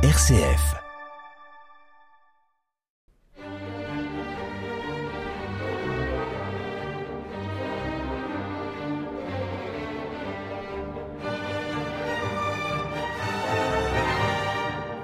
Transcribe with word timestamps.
RCF. 0.00 0.76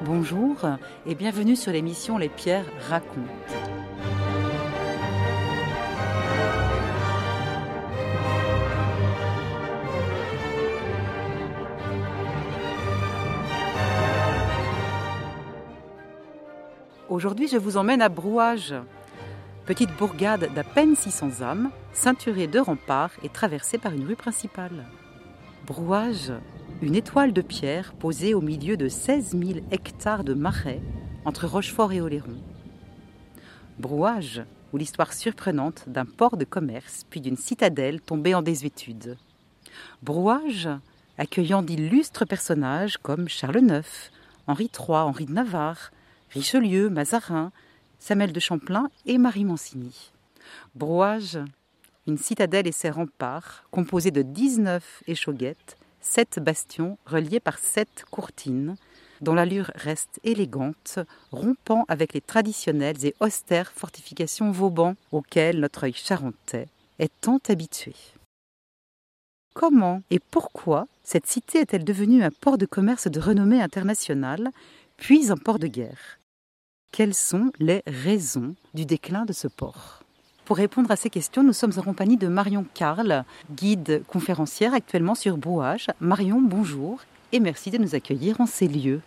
Bonjour 0.03 0.65
et 1.07 1.17
bienvenue 1.17 1.57
sur 1.57 1.73
l'émission 1.73 2.17
Les 2.17 2.29
Pierres 2.29 2.65
racontent. 2.89 3.21
Aujourd'hui, 17.14 17.46
je 17.46 17.57
vous 17.57 17.77
emmène 17.77 18.03
à 18.03 18.09
Brouage, 18.09 18.75
petite 19.67 19.96
bourgade 19.96 20.53
d'à 20.53 20.64
peine 20.64 20.96
600 20.96 21.43
âmes, 21.43 21.71
ceinturée 21.93 22.49
de 22.49 22.59
remparts 22.59 23.13
et 23.23 23.29
traversée 23.29 23.79
par 23.79 23.93
une 23.93 24.04
rue 24.04 24.17
principale. 24.17 24.85
Brouage, 25.64 26.32
une 26.82 26.96
étoile 26.96 27.32
de 27.32 27.40
pierre 27.40 27.93
posée 27.93 28.35
au 28.35 28.40
milieu 28.40 28.77
de 28.77 28.89
16 28.89 29.39
000 29.39 29.61
hectares 29.71 30.25
de 30.25 30.35
marais 30.35 30.81
entre 31.25 31.46
Rochefort 31.46 31.93
et 31.93 32.00
Oléron. 32.00 32.34
Brouage, 33.78 34.42
ou 34.73 34.77
l'histoire 34.77 35.12
surprenante 35.12 35.84
d'un 35.87 36.06
port 36.06 36.37
de 36.37 36.45
commerce 36.45 37.06
puis 37.09 37.20
d'une 37.20 37.37
citadelle 37.37 38.01
tombée 38.01 38.34
en 38.34 38.42
désuétude. 38.42 39.19
Brouage, 40.03 40.69
accueillant 41.17 41.62
d'illustres 41.62 42.27
personnages 42.27 42.98
comme 42.98 43.28
Charles 43.28 43.62
IX, 43.62 44.11
Henri 44.48 44.69
III, 44.77 44.97
Henri 44.97 45.27
de 45.27 45.33
Navarre, 45.33 45.92
Richelieu, 46.34 46.91
Mazarin, 46.91 47.53
Samuel 48.01 48.33
de 48.33 48.41
Champlain 48.41 48.91
et 49.07 49.19
Marie 49.19 49.45
Mancini. 49.45 50.11
Brouage, 50.75 51.39
une 52.09 52.19
citadelle 52.19 52.67
et 52.67 52.73
ses 52.73 52.91
remparts, 52.91 53.63
composés 53.71 54.11
de 54.11 54.23
19 54.23 55.05
échauguettes, 55.07 55.77
sept 56.01 56.41
bastions 56.41 56.99
reliés 57.07 57.39
par 57.39 57.59
sept 57.59 58.05
courtines, 58.11 58.75
dont 59.21 59.35
l'allure 59.35 59.71
reste 59.77 60.19
élégante, 60.25 60.99
rompant 61.31 61.85
avec 61.87 62.15
les 62.15 62.21
traditionnelles 62.21 63.07
et 63.07 63.15
austères 63.21 63.71
fortifications 63.71 64.51
Vauban 64.51 64.97
auxquelles 65.13 65.61
notre 65.61 65.85
œil 65.85 65.93
charentais 65.93 66.67
est 66.98 67.13
tant 67.21 67.39
habitué. 67.48 67.95
Comment 69.55 70.03
et 70.11 70.19
pourquoi 70.19 70.89
cette 71.05 71.29
cité 71.29 71.61
est-elle 71.61 71.85
devenue 71.85 72.25
un 72.25 72.33
port 72.33 72.59
de 72.59 72.67
commerce 72.67 73.07
de 73.07 73.21
renommée 73.21 73.63
internationale, 73.63 74.51
puis 74.97 75.31
un 75.31 75.37
port 75.37 75.61
de 75.61 75.69
guerre? 75.69 76.19
Quelles 76.95 77.12
sont 77.12 77.50
les 77.59 77.83
raisons 77.89 78.55
du 78.73 78.87
déclin 78.87 79.25
de 79.25 79.33
ce 79.33 79.48
port? 79.48 80.05
Pour 80.45 80.59
répondre 80.59 80.92
à 80.92 80.97
ces 80.97 81.11
questions, 81.11 81.42
nous 81.42 81.53
sommes 81.53 81.73
en 81.77 81.83
compagnie 81.83 82.17
de 82.17 82.28
Marion 82.28 82.64
Carl, 82.73 83.25
guide 83.51 84.05
conférencière 84.06 84.75
actuellement 84.75 85.17
sur 85.17 85.36
Brouage. 85.36 85.89
Marion, 85.98 86.41
bonjour 86.41 87.01
et 87.33 87.41
merci 87.41 87.73
de 87.73 87.78
nous 87.78 87.97
accueillir 87.97 88.41
en 88.41 88.47
ces 88.47 88.69
lieux. 88.69 89.01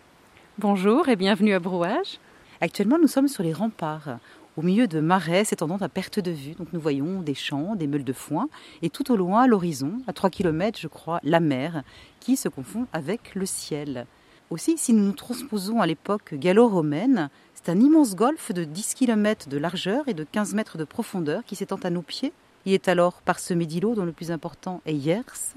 Bonjour 0.58 1.08
et 1.08 1.16
bienvenue 1.16 1.54
à 1.54 1.60
Brouage. 1.60 2.20
Actuellement, 2.60 3.00
nous 3.02 3.08
sommes 3.08 3.30
sur 3.30 3.42
les 3.42 3.54
remparts, 3.54 4.20
au 4.58 4.64
milieu 4.64 4.88
de 4.88 5.00
marais 5.00 5.46
s'étendant 5.46 5.78
à 5.78 5.88
perte 5.88 6.20
de 6.20 6.32
vue. 6.32 6.56
Donc 6.56 6.74
nous 6.74 6.82
voyons 6.82 7.22
des 7.22 7.36
champs, 7.36 7.76
des 7.78 7.88
meules 7.88 8.04
de 8.04 8.12
foin 8.12 8.50
et 8.82 8.90
tout 8.90 9.10
au 9.14 9.16
loin, 9.16 9.44
à 9.44 9.48
l'horizon, 9.48 10.02
à 10.08 10.12
3 10.12 10.30
km, 10.30 10.78
je 10.78 10.90
crois, 10.90 11.22
la 11.24 11.40
mer 11.40 11.84
qui 12.20 12.36
se 12.36 12.50
confond 12.50 12.86
avec 12.92 13.34
le 13.34 13.46
ciel. 13.46 14.08
Aussi, 14.50 14.78
si 14.78 14.94
nous 14.94 15.04
nous 15.04 15.12
transposons 15.12 15.82
à 15.82 15.88
l'époque 15.88 16.34
gallo-romaine, 16.34 17.30
c'est 17.54 17.70
un 17.70 17.82
immense 17.82 18.16
golfe 18.16 18.54
de 18.54 18.64
10 18.64 18.94
km 18.94 19.50
de 19.50 19.58
largeur 19.58 20.08
et 20.08 20.14
de 20.14 20.24
15 20.24 20.54
mètres 20.54 20.78
de 20.78 20.86
profondeur 20.86 21.44
qui 21.44 21.58
s'étend 21.58 21.80
à 21.84 21.90
nos 21.90 22.02
pieds. 22.02 22.32
Il 22.66 22.72
est 22.72 22.88
alors 22.88 23.22
parsemé 23.22 23.66
d'îlots 23.66 23.96
dont 23.96 24.06
le 24.06 24.14
plus 24.14 24.32
important 24.32 24.82
est 24.86 24.94
Hyers. 24.94 25.56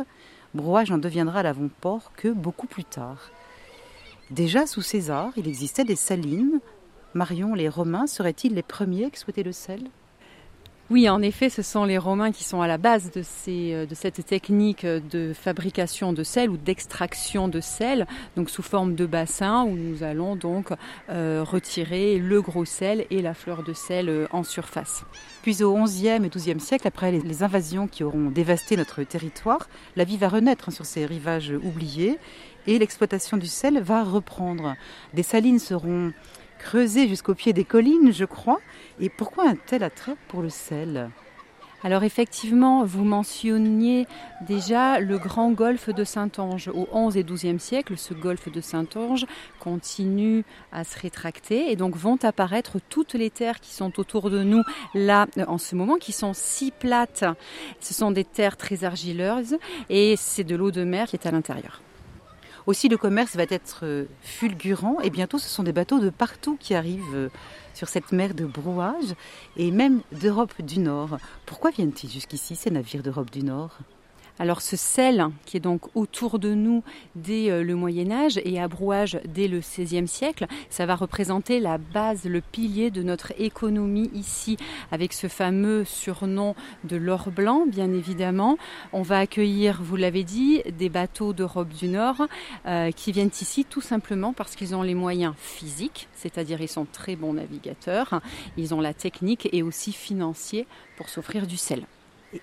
Brouage 0.55 0.91
en 0.91 0.99
deviendra 0.99 1.45
l'avant-port 1.45 2.11
que 2.17 2.29
beaucoup 2.29 2.67
plus 2.67 2.85
tard. 2.85 3.31
Déjà 4.33 4.67
sous 4.67 4.83
César, 4.83 5.31
il 5.37 5.47
existait 5.47 5.85
des 5.85 5.95
salines. 5.95 6.61
Marion, 7.15 7.55
les 7.55 7.69
Romains 7.69 8.09
seraient-ils 8.09 8.55
les 8.55 8.63
premiers 8.63 9.05
à 9.05 9.07
exploiter 9.07 9.45
le 9.45 9.53
sel? 9.53 9.89
Oui, 10.91 11.09
en 11.09 11.23
effet, 11.23 11.51
ce 11.51 11.63
sont 11.63 11.85
les 11.85 11.99
Romains 11.99 12.33
qui 12.33 12.43
sont 12.43 12.63
à 12.63 12.67
la 12.67 12.77
base 12.77 13.13
de, 13.13 13.23
euh, 13.49 13.87
cette 13.93 14.27
technique 14.27 14.85
de 14.85 15.33
fabrication 15.33 16.13
de 16.13 16.25
sel 16.25 16.51
ou 16.51 16.57
d'extraction 16.57 17.47
de 17.47 17.61
sel, 17.61 18.09
donc 18.37 18.51
sous 18.51 18.63
forme 18.63 18.97
de 18.97 19.07
bassin 19.07 19.63
où 19.63 19.77
nous 19.77 20.03
allons 20.03 20.35
donc 20.35 20.71
euh, 21.09 21.45
retirer 21.47 22.19
le 22.19 22.43
gros 22.43 22.65
sel 22.65 23.07
et 23.11 23.23
la 23.23 23.35
fleur 23.35 23.63
de 23.63 23.73
sel 23.73 24.09
euh, 24.09 24.27
en 24.33 24.43
surface. 24.43 25.05
Puis 25.43 25.63
au 25.63 25.81
XIe 25.85 26.09
et 26.09 26.29
XIIe 26.29 26.59
siècle, 26.59 26.89
après 26.89 27.13
les 27.13 27.43
invasions 27.45 27.87
qui 27.87 28.03
auront 28.03 28.29
dévasté 28.29 28.77
notre 28.77 29.05
territoire, 29.05 29.69
la 29.95 30.03
vie 30.03 30.17
va 30.17 30.29
renaître 30.29 30.71
hein, 30.71 30.73
sur 30.73 30.87
ces 30.87 31.07
rivages 31.07 31.53
oubliés 31.63 32.19
et 32.67 32.81
l'exploitation 32.81 33.37
du 33.37 33.47
sel 33.47 33.81
va 33.81 34.03
reprendre. 34.03 34.75
Des 35.15 35.23
salines 35.23 35.61
seront 35.61 36.13
creusé 36.61 37.09
jusqu'au 37.09 37.35
pied 37.35 37.53
des 37.53 37.65
collines, 37.65 38.13
je 38.13 38.25
crois. 38.25 38.61
Et 39.01 39.09
pourquoi 39.09 39.49
un 39.49 39.57
tel 39.57 39.83
attrait 39.83 40.17
pour 40.29 40.43
le 40.43 40.51
sel? 40.51 41.11
Alors 41.83 42.03
effectivement, 42.03 42.85
vous 42.85 43.05
mentionniez 43.05 44.07
déjà 44.47 45.01
le 45.01 45.17
grand 45.17 45.51
golfe 45.51 45.89
de 45.89 46.05
Saint-Ange. 46.05 46.69
Au 46.69 46.87
XIe 47.09 47.21
et 47.21 47.25
XIIe 47.25 47.59
siècle, 47.59 47.97
ce 47.97 48.13
golfe 48.13 48.53
de 48.53 48.61
Saint-Ange 48.61 49.25
continue 49.59 50.45
à 50.73 50.85
se 50.85 50.99
rétracter 50.99 51.73
et 51.73 51.77
donc 51.77 51.97
vont 51.97 52.19
apparaître 52.23 52.79
toutes 52.91 53.15
les 53.15 53.31
terres 53.31 53.61
qui 53.61 53.73
sont 53.73 53.99
autour 53.99 54.29
de 54.29 54.43
nous 54.43 54.63
là 54.95 55.27
en 55.47 55.57
ce 55.57 55.75
moment, 55.75 55.97
qui 55.97 56.13
sont 56.13 56.35
si 56.35 56.71
plates. 56.71 57.25
Ce 57.81 57.95
sont 57.95 58.11
des 58.11 58.25
terres 58.25 58.59
très 58.59 58.85
argileuses 58.85 59.57
et 59.89 60.17
c'est 60.19 60.45
de 60.45 60.57
l'eau 60.57 60.71
de 60.71 60.85
mer 60.85 61.09
qui 61.09 61.17
est 61.17 61.27
à 61.27 61.31
l'intérieur. 61.31 61.81
Aussi, 62.67 62.89
le 62.89 62.97
commerce 62.97 63.37
va 63.37 63.45
être 63.45 63.81
euh, 63.85 64.05
fulgurant 64.23 65.01
et 65.01 65.11
bientôt, 65.11 65.39
ce 65.39 65.49
sont 65.49 65.63
des 65.63 65.73
bateaux 65.73 66.01
de 66.01 66.11
partout 66.11 66.57
qui 66.59 66.75
arrivent 66.75 67.15
euh, 67.15 67.29
sur 67.75 67.89
cette 67.89 68.13
mer 68.13 68.35
de 68.35 68.45
brouage 68.45 69.15
et 69.57 69.71
même 69.71 70.03
d'Europe 70.13 70.61
du 70.63 70.81
Nord. 70.81 71.19
Pourquoi 71.47 71.71
viennent-ils 71.71 72.11
jusqu'ici, 72.11 72.57
ces 72.57 72.71
navires 72.71 73.03
d'Europe 73.03 73.31
du 73.31 73.43
Nord? 73.43 73.79
Alors 74.41 74.63
ce 74.63 74.75
sel 74.75 75.27
qui 75.45 75.59
est 75.59 75.61
donc 75.61 75.95
autour 75.95 76.39
de 76.39 76.55
nous 76.55 76.83
dès 77.15 77.51
euh, 77.51 77.63
le 77.63 77.75
Moyen 77.75 78.11
Âge 78.11 78.41
et 78.43 78.59
à 78.59 78.69
Brouage 78.69 79.21
dès 79.27 79.49
le 79.49 79.59
XVIe 79.59 80.09
siècle, 80.09 80.47
ça 80.71 80.87
va 80.87 80.97
représenter 80.97 81.61
la 81.61 81.77
base, 81.77 82.25
le 82.25 82.41
pilier 82.41 82.91
de 82.91 83.03
notre 83.03 83.35
économie 83.39 84.11
ici, 84.15 84.57
avec 84.93 85.13
ce 85.13 85.29
fameux 85.29 85.85
surnom 85.85 86.55
de 86.85 86.97
l'or 86.97 87.31
blanc, 87.31 87.67
bien 87.67 87.93
évidemment. 87.93 88.57
On 88.95 89.03
va 89.03 89.19
accueillir, 89.19 89.83
vous 89.83 89.97
l'avez 89.97 90.25
dit, 90.25 90.63
des 90.79 90.89
bateaux 90.89 91.35
d'Europe 91.35 91.69
du 91.69 91.89
Nord 91.89 92.27
euh, 92.65 92.91
qui 92.93 93.13
viennent 93.13 93.29
ici 93.29 93.67
tout 93.67 93.83
simplement 93.83 94.33
parce 94.33 94.57
qu'ils 94.57 94.75
ont 94.75 94.83
les 94.83 94.95
moyens 94.95 95.35
physiques, 95.37 96.09
c'est-à-dire 96.15 96.63
ils 96.63 96.69
sont 96.69 96.87
très 96.91 97.15
bons 97.15 97.35
navigateurs, 97.35 98.23
ils 98.57 98.73
ont 98.73 98.81
la 98.81 98.95
technique 98.95 99.51
et 99.53 99.63
aussi 99.63 99.93
financiers 99.93 100.67
pour 100.97 101.11
s'offrir 101.11 101.47
du 101.47 101.59
sel. 101.59 101.85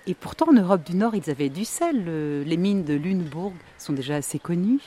Et, 0.05 0.13
pourtant, 0.13 0.47
en 0.49 0.53
Europe 0.53 0.83
du 0.85 0.95
Nord, 0.95 1.15
ils 1.15 1.29
avaient 1.29 1.49
du 1.49 1.63
sel. 1.65 2.05
Les 2.43 2.57
mines 2.57 2.83
de 2.83 2.93
Lunebourg 2.93 3.53
sont 3.77 3.93
déjà 3.93 4.15
assez 4.15 4.39
connues. 4.39 4.81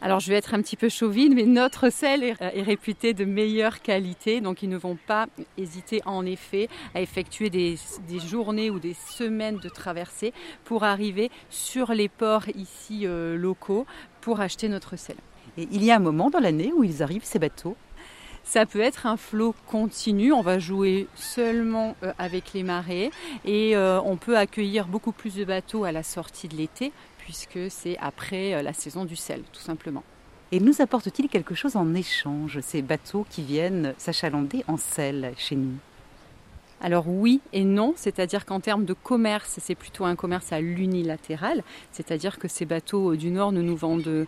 Alors 0.00 0.20
je 0.20 0.28
vais 0.28 0.36
être 0.36 0.52
un 0.52 0.60
petit 0.60 0.76
peu 0.76 0.90
chauvine, 0.90 1.34
mais 1.34 1.44
notre 1.44 1.88
sel 1.88 2.22
est, 2.22 2.36
est, 2.38 2.60
réputé 2.60 3.14
de 3.14 3.24
meilleure 3.24 3.80
qualité, 3.80 4.42
donc 4.42 4.62
ils 4.62 4.68
ne 4.68 4.76
vont 4.76 4.98
pas 5.06 5.28
hésiter 5.56 6.02
en 6.04 6.26
effet 6.26 6.68
à 6.94 7.00
effectuer 7.00 7.48
des, 7.48 7.76
des 8.06 8.18
journées 8.18 8.68
ou 8.68 8.78
des 8.78 8.92
semaines 8.92 9.56
de 9.56 9.68
traversée 9.70 10.34
pour 10.66 10.84
arriver 10.84 11.30
sur 11.48 11.92
les 11.92 12.10
ports 12.10 12.48
ici 12.54 13.06
euh, 13.06 13.38
locaux 13.38 13.86
pour 14.20 14.40
acheter 14.40 14.68
notre 14.68 14.96
sel. 14.96 15.16
Et 15.56 15.68
il 15.72 15.82
y 15.82 15.90
a 15.90 15.96
un 15.96 16.00
moment 16.00 16.28
dans 16.28 16.40
l'année 16.40 16.70
où 16.76 16.84
ils 16.84 17.02
arrivent, 17.02 17.24
ces 17.24 17.38
bateaux 17.38 17.74
ça 18.44 18.66
peut 18.66 18.80
être 18.80 19.06
un 19.06 19.16
flot 19.16 19.54
continu. 19.66 20.32
On 20.32 20.42
va 20.42 20.58
jouer 20.58 21.08
seulement 21.16 21.96
euh, 22.02 22.12
avec 22.18 22.52
les 22.52 22.62
marées 22.62 23.10
et 23.44 23.74
euh, 23.74 24.00
on 24.02 24.16
peut 24.16 24.36
accueillir 24.36 24.86
beaucoup 24.86 25.12
plus 25.12 25.34
de 25.34 25.44
bateaux 25.44 25.84
à 25.84 25.92
la 25.92 26.02
sortie 26.02 26.46
de 26.48 26.56
l'été 26.56 26.92
puisque 27.18 27.58
c'est 27.70 27.96
après 27.98 28.54
euh, 28.54 28.62
la 28.62 28.72
saison 28.72 29.04
du 29.04 29.16
sel, 29.16 29.42
tout 29.52 29.60
simplement. 29.60 30.04
Et 30.52 30.60
nous 30.60 30.80
apportent-ils 30.80 31.28
quelque 31.28 31.54
chose 31.54 31.74
en 31.74 31.94
échange, 31.94 32.60
ces 32.60 32.82
bateaux 32.82 33.26
qui 33.28 33.42
viennent 33.42 33.94
s'achalander 33.98 34.62
en 34.68 34.76
sel 34.76 35.32
chez 35.36 35.56
nous? 35.56 35.74
Alors 36.80 37.08
oui 37.08 37.40
et 37.54 37.64
non, 37.64 37.94
c'est-à-dire 37.96 38.44
qu'en 38.44 38.60
termes 38.60 38.84
de 38.84 38.92
commerce, 38.92 39.58
c'est 39.60 39.74
plutôt 39.74 40.04
un 40.04 40.16
commerce 40.16 40.52
à 40.52 40.60
l'unilatéral, 40.60 41.64
c'est-à-dire 41.92 42.38
que 42.38 42.46
ces 42.46 42.66
bateaux 42.66 43.16
du 43.16 43.30
Nord 43.30 43.52
ne 43.52 43.62
nous 43.62 43.76
vendent 43.76 44.26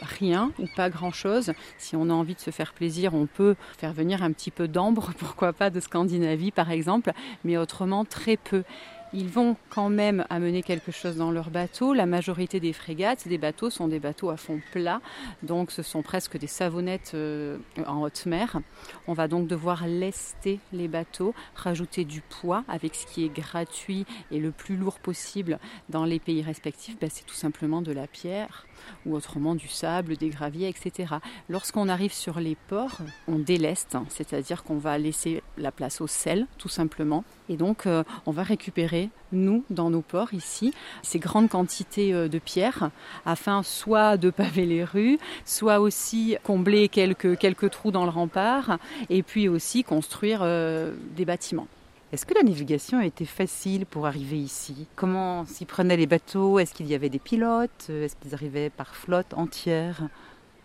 rien 0.00 0.52
ou 0.58 0.66
pas 0.76 0.90
grand-chose. 0.90 1.52
Si 1.78 1.96
on 1.96 2.10
a 2.10 2.12
envie 2.12 2.34
de 2.34 2.40
se 2.40 2.50
faire 2.50 2.72
plaisir, 2.72 3.14
on 3.14 3.26
peut 3.26 3.56
faire 3.78 3.92
venir 3.92 4.22
un 4.22 4.32
petit 4.32 4.50
peu 4.50 4.68
d'ambre, 4.68 5.12
pourquoi 5.18 5.52
pas 5.52 5.70
de 5.70 5.80
Scandinavie 5.80 6.50
par 6.50 6.70
exemple, 6.70 7.12
mais 7.44 7.56
autrement 7.56 8.04
très 8.04 8.36
peu. 8.36 8.64
ils 9.12 9.28
vont 9.28 9.56
quand 9.70 9.88
même 9.88 10.26
amener 10.28 10.62
quelque 10.62 10.92
chose 10.92 11.16
dans 11.16 11.30
leur 11.30 11.50
bateau. 11.50 11.94
La 11.94 12.06
majorité 12.06 12.60
des 12.60 12.72
frégates, 12.72 13.26
des 13.26 13.38
bateaux 13.38 13.70
sont 13.70 13.88
des 13.88 14.00
bateaux 14.00 14.30
à 14.30 14.36
fond 14.36 14.60
plat, 14.72 15.00
donc 15.42 15.70
ce 15.70 15.82
sont 15.82 16.02
presque 16.02 16.38
des 16.38 16.46
savonnettes 16.46 17.12
euh, 17.14 17.56
en 17.86 18.02
haute 18.02 18.26
mer. 18.26 18.60
On 19.06 19.14
va 19.14 19.28
donc 19.28 19.46
devoir 19.48 19.86
lester 19.86 20.60
les 20.72 20.88
bateaux, 20.88 21.34
rajouter 21.54 22.04
du 22.04 22.20
poids 22.20 22.64
avec 22.68 22.94
ce 22.94 23.06
qui 23.06 23.24
est 23.24 23.34
gratuit 23.34 24.04
et 24.30 24.38
le 24.38 24.50
plus 24.50 24.76
lourd 24.76 24.98
possible 24.98 25.58
dans 25.88 26.04
les 26.04 26.18
pays 26.18 26.42
respectifs. 26.42 26.98
Ben, 26.98 27.10
c'est 27.10 27.24
tout 27.26 27.34
simplement 27.34 27.80
de 27.80 27.92
la 27.92 28.06
pierre 28.06 28.67
ou 29.06 29.14
autrement 29.14 29.54
du 29.54 29.68
sable, 29.68 30.16
des 30.16 30.28
graviers, 30.28 30.68
etc. 30.68 31.14
Lorsqu'on 31.48 31.88
arrive 31.88 32.12
sur 32.12 32.40
les 32.40 32.56
ports, 32.68 32.98
on 33.26 33.38
déleste, 33.38 33.94
hein, 33.94 34.04
c'est-à-dire 34.08 34.62
qu'on 34.64 34.78
va 34.78 34.98
laisser 34.98 35.42
la 35.56 35.72
place 35.72 36.00
au 36.00 36.06
sel, 36.06 36.46
tout 36.58 36.68
simplement. 36.68 37.24
Et 37.48 37.56
donc, 37.56 37.86
euh, 37.86 38.04
on 38.26 38.30
va 38.30 38.42
récupérer, 38.42 39.10
nous, 39.32 39.64
dans 39.70 39.90
nos 39.90 40.02
ports 40.02 40.34
ici, 40.34 40.72
ces 41.02 41.18
grandes 41.18 41.48
quantités 41.48 42.12
euh, 42.12 42.28
de 42.28 42.38
pierres, 42.38 42.90
afin 43.24 43.62
soit 43.62 44.16
de 44.16 44.30
paver 44.30 44.66
les 44.66 44.84
rues, 44.84 45.18
soit 45.44 45.80
aussi 45.80 46.36
combler 46.42 46.88
quelques, 46.88 47.38
quelques 47.38 47.70
trous 47.70 47.90
dans 47.90 48.04
le 48.04 48.10
rempart, 48.10 48.78
et 49.10 49.22
puis 49.22 49.48
aussi 49.48 49.84
construire 49.84 50.40
euh, 50.42 50.94
des 51.16 51.24
bâtiments. 51.24 51.68
Est-ce 52.10 52.24
que 52.24 52.32
la 52.32 52.42
navigation 52.42 52.98
a 52.98 53.04
été 53.04 53.26
facile 53.26 53.84
pour 53.84 54.06
arriver 54.06 54.38
ici? 54.38 54.86
Comment 54.96 55.44
s'y 55.44 55.66
prenaient 55.66 55.98
les 55.98 56.06
bateaux? 56.06 56.58
Est-ce 56.58 56.72
qu'il 56.72 56.86
y 56.86 56.94
avait 56.94 57.10
des 57.10 57.18
pilotes? 57.18 57.90
Est-ce 57.90 58.16
qu'ils 58.16 58.32
arrivaient 58.32 58.70
par 58.70 58.96
flotte 58.96 59.34
entière? 59.34 60.08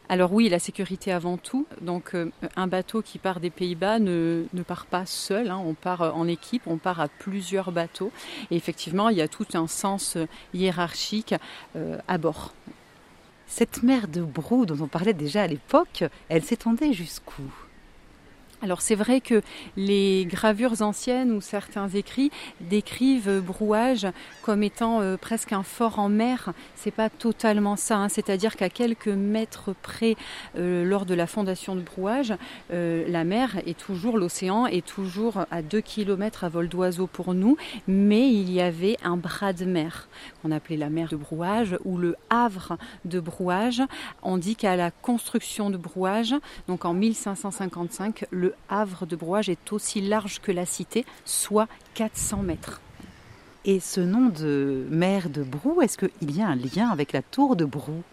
Alors 0.07 0.31
oui, 0.31 0.47
la 0.47 0.59
sécurité 0.59 1.11
avant 1.11 1.35
tout. 1.35 1.65
Donc 1.81 2.15
euh, 2.15 2.31
un 2.55 2.67
bateau 2.67 3.01
qui 3.01 3.17
part 3.19 3.41
des 3.41 3.49
Pays-Bas 3.49 3.99
ne, 3.99 4.45
part 4.65 4.85
pas 4.85 5.05
seul, 5.05 5.49
hein. 5.49 5.61
on 5.65 5.73
part 5.73 6.01
euh, 6.01 6.11
en 6.11 6.29
équipe, 6.29 6.63
on 6.65 6.77
part 6.77 7.01
à 7.01 7.09
plusieurs 7.09 7.73
bateaux. 7.73 8.13
Et 8.49 8.55
effectivement, 8.55 9.09
il 9.09 9.17
y 9.17 9.21
a 9.21 9.27
tout 9.27 9.47
un 9.53 9.67
sens 9.67 10.15
euh, 10.15 10.27
hiérarchique 10.53 11.35
à 12.07 12.17
bord. 12.17 12.53
Cette 13.47 13.83
mer 13.83 14.07
de 14.07 14.21
Brou 14.21 14.65
dont 14.65 14.81
on 14.81 14.87
parlait 14.87 15.13
déjà 15.13 15.43
à 15.43 15.47
l'époque, 15.47 16.05
elle 16.29 16.43
s'étendait 16.43 16.93
jusqu'où? 16.93 17.43
Alors 18.63 18.81
c'est 18.81 18.95
vrai 18.95 19.19
que 19.19 19.41
les 19.75 20.25
gravures 20.25 20.81
anciennes 20.81 21.33
ou 21.33 21.41
certains 21.41 21.89
écrits 21.89 22.31
décrivent 22.61 23.41
Brouage 23.41 24.07
comme 24.41 24.63
étant 24.63 25.01
euh, 25.01 25.17
presque 25.17 25.51
un 25.51 25.63
fort 25.63 25.99
en 25.99 26.07
mer. 26.07 26.53
C'est 26.75 26.91
pas 26.91 27.09
totalement 27.09 27.75
ça, 27.75 27.97
hein. 27.97 28.09
c'est-à-dire 28.09 28.55
qu'à 28.55 28.69
quelques 28.69 29.09
mètres 29.09 29.75
près, 29.81 30.15
euh, 30.57 30.85
lors 30.85 31.05
de 31.05 31.13
la 31.13 31.27
fondation 31.27 31.75
de 31.75 31.81
Brouage, 31.81 32.33
euh, 32.71 33.05
la 33.09 33.25
mer 33.25 33.59
est 33.65 33.77
toujours, 33.77 34.17
l'océan 34.17 34.65
est 34.65 34.85
toujours 34.85 35.45
à 35.51 35.61
2 35.61 35.81
km 35.81 36.45
à 36.45 36.49
vol 36.49 36.69
d'oiseau 36.69 37.07
pour 37.07 37.33
nous, 37.33 37.57
mais 37.89 38.31
il 38.31 38.49
y 38.49 38.61
avait 38.61 38.97
un 39.03 39.17
bras 39.17 39.51
de 39.51 39.65
mer 39.65 40.07
qu'on 40.41 40.51
appelait 40.51 40.77
la 40.77 40.89
mer 40.89 41.09
de 41.09 41.17
Brouage 41.17 41.77
ou 41.83 41.97
le 41.97 42.15
havre 42.29 42.77
de 43.03 43.19
Brouage. 43.19 43.81
On 44.21 44.37
dit 44.37 44.55
qu'à 44.55 44.77
la 44.77 44.89
construction 44.89 45.69
de 45.69 45.75
Brouage, 45.75 46.33
donc 46.69 46.85
en 46.85 46.93
1555, 46.93 48.25
le 48.31 48.52
havre 48.69 49.05
de 49.05 49.15
Brouage 49.15 49.49
est 49.49 49.71
aussi 49.71 50.01
large 50.01 50.39
que 50.41 50.51
la 50.51 50.65
cité, 50.65 51.05
soit 51.25 51.67
400 51.95 52.37
mètres. 52.37 52.81
Et 53.65 53.79
ce 53.79 54.01
nom 54.01 54.27
de 54.27 54.85
mer 54.89 55.29
de 55.29 55.43
Brou, 55.43 55.81
est-ce 55.81 55.97
qu'il 55.97 56.35
y 56.35 56.41
a 56.41 56.47
un 56.47 56.55
lien 56.55 56.89
avec 56.89 57.13
la 57.13 57.21
tour 57.21 57.55
de 57.55 57.63
Brou? 57.63 58.03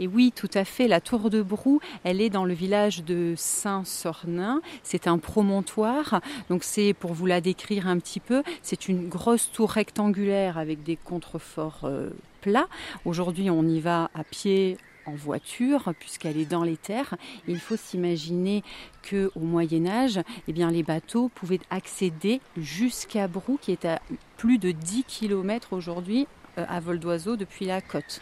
Et 0.00 0.06
oui, 0.06 0.32
tout 0.34 0.50
à 0.54 0.64
fait. 0.64 0.88
La 0.88 1.00
tour 1.00 1.30
de 1.30 1.42
Brou, 1.42 1.80
elle 2.04 2.20
est 2.20 2.30
dans 2.30 2.44
le 2.44 2.54
village 2.54 3.04
de 3.04 3.34
Saint-Sornin. 3.36 4.60
C'est 4.82 5.06
un 5.06 5.18
promontoire. 5.18 6.20
Donc 6.48 6.62
c'est, 6.64 6.94
pour 6.94 7.12
vous 7.12 7.26
la 7.26 7.40
décrire 7.40 7.88
un 7.88 7.98
petit 7.98 8.20
peu, 8.20 8.42
c'est 8.62 8.88
une 8.88 9.08
grosse 9.08 9.50
tour 9.50 9.70
rectangulaire 9.70 10.58
avec 10.58 10.82
des 10.82 10.96
contreforts 10.96 11.80
euh, 11.84 12.10
plats. 12.40 12.68
Aujourd'hui, 13.04 13.50
on 13.50 13.64
y 13.64 13.80
va 13.80 14.10
à 14.14 14.24
pied, 14.24 14.78
en 15.08 15.14
voiture 15.14 15.92
puisqu'elle 15.98 16.36
est 16.36 16.44
dans 16.44 16.62
les 16.62 16.76
terres. 16.76 17.16
Il 17.46 17.58
faut 17.58 17.76
s'imaginer 17.76 18.62
que 19.02 19.30
au 19.34 19.40
Moyen 19.40 19.86
Âge, 19.86 20.20
eh 20.46 20.52
les 20.52 20.82
bateaux 20.82 21.30
pouvaient 21.34 21.60
accéder 21.70 22.40
jusqu'à 22.56 23.28
Brou, 23.28 23.58
qui 23.60 23.72
est 23.72 23.84
à 23.84 24.00
plus 24.36 24.58
de 24.58 24.70
10 24.70 25.04
km 25.04 25.72
aujourd'hui 25.72 26.26
euh, 26.58 26.64
à 26.68 26.80
vol 26.80 26.98
d'oiseau 26.98 27.36
depuis 27.36 27.64
la 27.64 27.80
côte. 27.80 28.20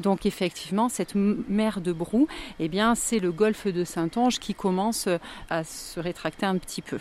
Donc 0.00 0.26
effectivement, 0.26 0.88
cette 0.88 1.14
mer 1.14 1.80
de 1.80 1.92
Brou, 1.92 2.28
eh 2.60 2.68
bien, 2.68 2.94
c'est 2.94 3.18
le 3.18 3.32
golfe 3.32 3.66
de 3.66 3.84
Saint-Onge 3.84 4.38
qui 4.38 4.54
commence 4.54 5.08
à 5.50 5.64
se 5.64 5.98
rétracter 5.98 6.46
un 6.46 6.56
petit 6.56 6.82
peu. 6.82 6.98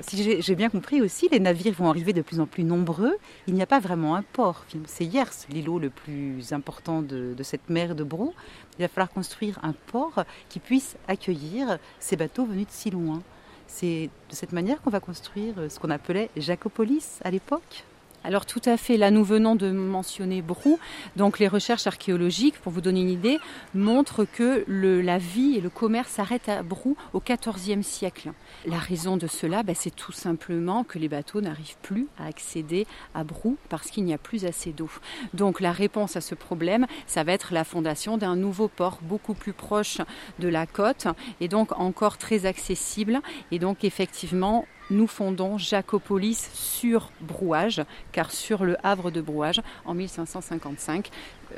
Si 0.00 0.42
j'ai 0.42 0.54
bien 0.56 0.70
compris 0.70 1.00
aussi, 1.00 1.28
les 1.30 1.38
navires 1.38 1.74
vont 1.74 1.88
arriver 1.88 2.12
de 2.12 2.22
plus 2.22 2.40
en 2.40 2.46
plus 2.46 2.64
nombreux. 2.64 3.16
Il 3.46 3.54
n'y 3.54 3.62
a 3.62 3.66
pas 3.66 3.78
vraiment 3.78 4.16
un 4.16 4.22
port. 4.22 4.64
C'est 4.86 5.04
hier 5.04 5.30
l'îlot 5.50 5.78
le 5.78 5.90
plus 5.90 6.52
important 6.52 7.00
de, 7.00 7.34
cette 7.42 7.70
mer 7.70 7.94
de 7.94 8.02
Brou. 8.02 8.34
Il 8.78 8.82
va 8.82 8.88
falloir 8.88 9.10
construire 9.10 9.58
un 9.62 9.72
port 9.72 10.24
qui 10.48 10.58
puisse 10.58 10.96
accueillir 11.06 11.78
ces 12.00 12.16
bateaux 12.16 12.44
venus 12.44 12.66
de 12.66 12.72
si 12.72 12.90
loin. 12.90 13.22
C'est 13.68 14.10
de 14.30 14.34
cette 14.34 14.52
manière 14.52 14.82
qu'on 14.82 14.90
va 14.90 15.00
construire 15.00 15.54
ce 15.68 15.78
qu'on 15.78 15.90
appelait 15.90 16.28
Jacopolis 16.36 17.20
à 17.22 17.30
l'époque 17.30 17.84
alors 18.24 18.46
tout 18.46 18.62
à 18.64 18.78
fait, 18.78 18.96
là 18.96 19.10
nous 19.10 19.22
venons 19.22 19.54
de 19.54 19.70
mentionner 19.70 20.40
Brou. 20.40 20.78
Donc 21.16 21.38
les 21.38 21.46
recherches 21.46 21.86
archéologiques, 21.86 22.58
pour 22.58 22.72
vous 22.72 22.80
donner 22.80 23.02
une 23.02 23.10
idée, 23.10 23.38
montrent 23.74 24.24
que 24.24 24.64
la 24.66 25.18
vie 25.18 25.56
et 25.56 25.60
le 25.60 25.68
commerce 25.68 26.12
s'arrêtent 26.12 26.48
à 26.48 26.62
Brou 26.62 26.96
au 27.12 27.20
XIVe 27.20 27.82
siècle. 27.82 28.32
La 28.64 28.78
raison 28.78 29.18
de 29.18 29.26
cela, 29.26 29.62
ben, 29.62 29.74
c'est 29.74 29.94
tout 29.94 30.12
simplement 30.12 30.84
que 30.84 30.98
les 30.98 31.08
bateaux 31.08 31.42
n'arrivent 31.42 31.76
plus 31.82 32.08
à 32.18 32.26
accéder 32.26 32.86
à 33.14 33.24
Brou 33.24 33.58
parce 33.68 33.90
qu'il 33.90 34.04
n'y 34.04 34.14
a 34.14 34.18
plus 34.18 34.46
assez 34.46 34.72
d'eau. 34.72 34.90
Donc 35.34 35.60
la 35.60 35.72
réponse 35.72 36.16
à 36.16 36.22
ce 36.22 36.34
problème, 36.34 36.86
ça 37.06 37.24
va 37.24 37.32
être 37.32 37.52
la 37.52 37.64
fondation 37.64 38.16
d'un 38.16 38.36
nouveau 38.36 38.68
port 38.68 39.00
beaucoup 39.02 39.34
plus 39.34 39.52
proche 39.52 39.98
de 40.38 40.48
la 40.48 40.66
côte 40.66 41.08
et 41.40 41.48
donc 41.48 41.78
encore 41.78 42.16
très 42.16 42.46
accessible. 42.46 43.20
Et 43.50 43.58
donc 43.58 43.84
effectivement, 43.84 44.64
nous 44.90 45.06
fondons 45.06 45.58
Jacopolis 45.58 46.50
sur 46.52 47.10
Brouage, 47.20 47.82
car 48.12 48.30
sur 48.30 48.64
le 48.64 48.76
havre 48.86 49.10
de 49.10 49.20
Brouage, 49.20 49.60
en 49.84 49.94
1555, 49.94 51.10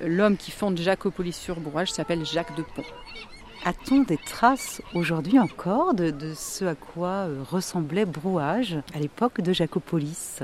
l'homme 0.04 0.36
qui 0.36 0.50
fonde 0.50 0.78
Jacopolis 0.78 1.36
sur 1.36 1.60
Brouage 1.60 1.92
s'appelle 1.92 2.24
Jacques 2.24 2.56
de 2.56 2.62
Pont. 2.62 2.84
A-t-on 3.64 4.02
des 4.02 4.18
traces 4.18 4.80
aujourd'hui 4.94 5.38
encore 5.40 5.94
de, 5.94 6.10
de, 6.10 6.34
ce 6.34 6.64
à 6.64 6.74
quoi 6.74 7.26
euh, 7.26 7.42
ressemblait 7.50 8.04
Brouage 8.04 8.76
à 8.94 9.00
l'époque 9.00 9.40
de 9.40 9.52
Jacopolis? 9.52 10.42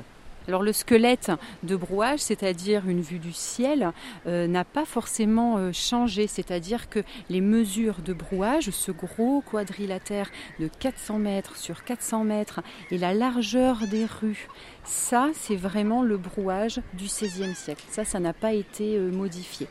Alors 0.49 0.62
le 0.62 0.73
squelette 0.73 1.31
de 1.62 1.77
brouage, 1.77 2.21
c'est-à-dire 2.21 2.89
une 2.89 3.00
vue 3.00 3.19
du 3.19 3.33
ciel, 3.33 3.93
euh, 4.27 4.47
n'a 4.47 4.65
pas 4.65 4.85
forcément 4.85 5.56
euh, 5.56 5.73
changé, 5.73 6.27
c'est-à-dire 6.27 6.89
que 6.89 7.00
les 7.31 7.41
mesures 7.41 8.00
de 8.05 8.12
brouage, 8.12 8.71
ce 8.71 8.91
gros 8.91 9.43
quadrilatère 9.43 10.31
de 10.58 10.69
400 10.79 11.19
mètres 11.19 11.56
sur 11.56 11.84
400 11.84 12.25
mètres 12.25 12.61
et 12.91 12.99
la 12.99 13.15
largeur 13.15 13.87
des 13.91 14.06
rues, 14.06 14.49
ça 14.84 15.31
c'est 15.34 15.56
vraiment 15.56 16.03
le 16.03 16.17
brouage 16.17 16.81
du 16.94 17.05
XVIe 17.05 17.55
siècle. 17.55 17.84
Ça, 17.89 18.05
ça 18.05 18.19
n'a 18.19 18.32
pas 18.32 18.53
été 18.53 18.96
euh, 18.96 19.11
modifié. 19.11 19.69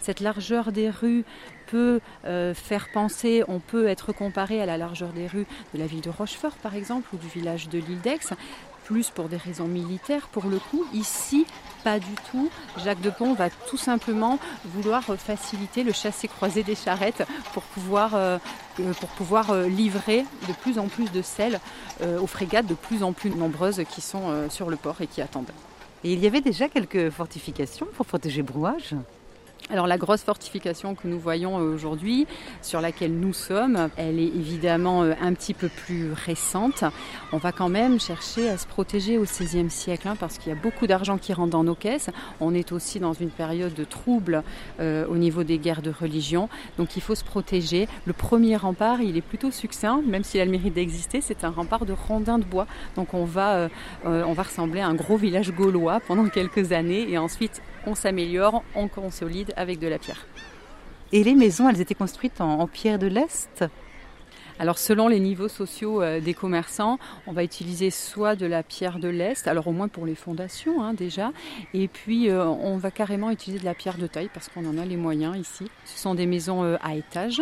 Cette 0.00 0.20
largeur 0.20 0.72
des 0.72 0.88
rues 0.88 1.24
peut 1.66 2.00
faire 2.22 2.88
penser, 2.94 3.44
on 3.46 3.58
peut 3.58 3.88
être 3.88 4.14
comparé 4.14 4.62
à 4.62 4.64
la 4.64 4.78
largeur 4.78 5.10
des 5.10 5.26
rues 5.26 5.44
de 5.74 5.78
la 5.78 5.86
ville 5.86 6.00
de 6.00 6.08
Rochefort 6.08 6.54
par 6.62 6.74
exemple 6.74 7.06
ou 7.12 7.18
du 7.18 7.26
village 7.26 7.68
de 7.68 7.78
l'île 7.78 8.00
d'Aix 8.00 8.20
plus 8.88 9.10
pour 9.10 9.28
des 9.28 9.36
raisons 9.36 9.68
militaires 9.68 10.28
pour 10.28 10.46
le 10.46 10.58
coup. 10.58 10.86
Ici, 10.94 11.44
pas 11.84 11.98
du 11.98 12.14
tout. 12.30 12.50
Jacques 12.82 13.02
de 13.02 13.10
Pont 13.10 13.34
va 13.34 13.50
tout 13.50 13.76
simplement 13.76 14.38
vouloir 14.64 15.02
faciliter 15.02 15.84
le 15.84 15.92
chassé-croisé 15.92 16.62
des 16.62 16.74
charrettes 16.74 17.22
pour 17.52 17.64
pouvoir, 17.64 18.14
euh, 18.14 18.38
euh, 18.80 18.92
euh, 19.50 19.68
livrer 19.68 20.24
de 20.48 20.54
plus 20.54 20.78
en 20.78 20.88
plus 20.88 21.12
de 21.12 21.20
sel 21.20 21.60
aux 22.22 22.26
frégates 22.26 22.66
de 22.66 22.74
plus 22.74 23.02
en 23.02 23.12
plus 23.12 23.30
nombreuses 23.30 23.82
qui 23.90 24.00
sont 24.00 24.48
sur 24.48 24.70
le 24.70 24.76
port 24.76 25.00
et 25.00 25.06
qui 25.06 25.20
attendent. 25.20 25.50
Et 26.04 26.12
il 26.12 26.20
y 26.20 26.26
avait 26.26 26.40
déjà 26.40 26.68
quelques 26.68 27.10
fortifications 27.10 27.88
pour 27.96 28.06
protéger 28.06 28.42
Brouage? 28.42 28.94
Alors 29.70 29.86
la 29.86 29.98
grosse 29.98 30.22
fortification 30.22 30.94
que 30.94 31.06
nous 31.06 31.18
voyons 31.18 31.58
euh, 31.58 31.74
aujourd'hui, 31.74 32.26
sur 32.62 32.80
laquelle 32.80 33.12
nous 33.12 33.34
sommes, 33.34 33.90
elle 33.96 34.18
est 34.18 34.26
évidemment 34.26 35.02
euh, 35.02 35.12
un 35.20 35.34
petit 35.34 35.52
peu 35.52 35.68
plus 35.68 36.12
récente. 36.12 36.84
On 37.32 37.36
va 37.36 37.52
quand 37.52 37.68
même 37.68 38.00
chercher 38.00 38.48
à 38.48 38.56
se 38.56 38.66
protéger 38.66 39.18
au 39.18 39.24
XVIe 39.24 39.68
siècle, 39.68 40.08
hein, 40.08 40.16
parce 40.18 40.38
qu'il 40.38 40.52
y 40.52 40.56
a 40.56 40.58
beaucoup 40.58 40.86
d'argent 40.86 41.18
qui 41.18 41.34
rentre 41.34 41.50
dans 41.50 41.64
nos 41.64 41.74
caisses. 41.74 42.08
On 42.40 42.54
est 42.54 42.72
aussi 42.72 42.98
dans 42.98 43.12
une 43.12 43.30
période 43.30 43.74
de 43.74 43.84
trouble 43.84 44.42
euh, 44.80 45.06
au 45.06 45.16
niveau 45.16 45.44
des 45.44 45.58
guerres 45.58 45.82
de 45.82 45.90
religion, 45.90 46.48
donc 46.78 46.96
il 46.96 47.02
faut 47.02 47.14
se 47.14 47.24
protéger. 47.24 47.88
Le 48.06 48.14
premier 48.14 48.56
rempart, 48.56 49.02
il 49.02 49.16
est 49.16 49.22
plutôt 49.22 49.50
succinct, 49.50 50.00
même 50.06 50.24
s'il 50.24 50.40
a 50.40 50.46
le 50.46 50.50
mérite 50.50 50.74
d'exister, 50.74 51.20
c'est 51.20 51.44
un 51.44 51.50
rempart 51.50 51.84
de 51.84 51.92
rondins 51.92 52.38
de 52.38 52.44
bois. 52.44 52.66
Donc 52.96 53.12
on 53.12 53.24
va, 53.24 53.68
on 54.04 54.32
va 54.32 54.42
ressembler 54.42 54.80
à 54.80 54.88
un 54.88 54.94
gros 54.94 55.16
village 55.16 55.52
gaulois 55.52 56.00
pendant 56.00 56.26
quelques 56.28 56.72
années, 56.72 57.10
et 57.10 57.18
ensuite 57.18 57.60
on 57.88 57.94
s'améliore, 57.94 58.62
on 58.74 58.86
consolide 58.86 59.52
avec 59.56 59.78
de 59.78 59.88
la 59.88 59.98
pierre. 59.98 60.26
Et 61.10 61.24
les 61.24 61.34
maisons, 61.34 61.68
elles 61.68 61.80
étaient 61.80 61.94
construites 61.94 62.40
en, 62.40 62.66
pierre 62.66 62.98
de 62.98 63.06
l'Est? 63.06 63.64
Alors 64.60 64.76
selon 64.76 65.06
les 65.06 65.20
niveaux 65.20 65.48
sociaux 65.48 66.02
euh, 66.02 66.20
des 66.20 66.34
commerçants, 66.34 66.98
on 67.28 67.32
va 67.32 67.44
utiliser 67.44 67.90
soit 67.90 68.34
de 68.34 68.44
la 68.44 68.64
pierre 68.64 68.98
de 68.98 69.08
l'Est, 69.08 69.46
alors 69.46 69.68
au 69.68 69.72
moins 69.72 69.86
pour 69.86 70.04
les 70.04 70.16
fondations 70.16 70.82
hein, 70.82 70.94
déjà, 70.94 71.30
et 71.74 71.86
puis 71.86 72.28
euh, 72.28 72.44
on 72.44 72.76
va 72.76 72.90
carrément 72.90 73.30
utiliser 73.30 73.60
de 73.60 73.64
la 73.64 73.74
pierre 73.74 73.98
de 73.98 74.08
taille 74.08 74.28
parce 74.34 74.48
qu'on 74.48 74.66
en 74.66 74.76
a 74.76 74.84
les 74.84 74.96
moyens 74.96 75.36
ici. 75.38 75.70
Ce 75.84 75.96
sont 75.96 76.16
des 76.16 76.26
maisons 76.26 76.64
euh, 76.64 76.76
à 76.82 76.96
étages 76.96 77.40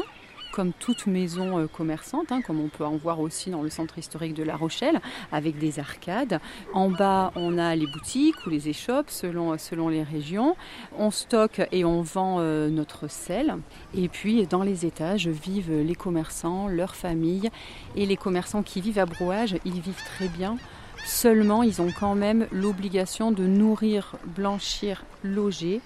comme 0.57 0.73
toute 0.73 1.07
maison 1.07 1.59
euh, 1.59 1.67
commerçante, 1.67 2.33
hein, 2.33 2.41
comme 2.41 2.61
on 2.61 2.69
peut 2.69 2.87
en 2.87 2.97
voir 2.97 3.21
aussi 3.21 3.51
dans 3.51 3.61
le 3.61 3.69
centre 3.69 3.99
historique 3.99 4.33
de 4.33 4.43
La 4.43 4.57
Rochelle, 4.57 5.03
avec 5.31 5.59
des 5.59 5.79
arcades. 5.79 6.41
En 6.73 6.89
bas, 6.89 7.31
on 7.37 7.59
a 7.59 7.77
les 7.77 7.87
boutiques 7.87 8.47
ou 8.47 8.49
les 8.49 8.71
échoppes 8.71 9.11
selon, 9.11 9.59
selon 9.59 9.91
les 9.91 10.03
régions. 10.03 10.57
On 10.99 11.11
stocke 11.11 11.61
et 11.73 11.85
on 11.85 12.01
vend 12.01 12.39
euh, 12.41 12.71
notre 12.71 13.07
sel. 13.07 13.59
Et 13.95 14.09
puis, 14.09 14.47
dans 14.47 14.63
les 14.63 14.87
étages, 14.87 15.29
vivent 15.29 15.83
les 15.83 15.95
commerçants, 15.95 16.69
leurs 16.69 16.97
familles. 16.97 17.51
Et 17.95 18.07
les 18.07 18.17
commerçants 18.17 18.63
qui 18.63 18.81
vivent 18.81 18.99
à 18.99 19.05
Brouage, 19.05 19.57
ils 19.67 19.83
vivent 19.83 20.05
très 20.17 20.29
bien. 20.29 20.57
Seulement, 21.05 21.65
ils 21.65 21.83
ont 21.83 21.93
quand 21.93 22.15
même 22.15 22.47
l'obligation 22.51 23.31
de 23.31 23.45
nourrir, 23.47 24.17
blanchir, 24.25 25.05
loger 25.23 25.83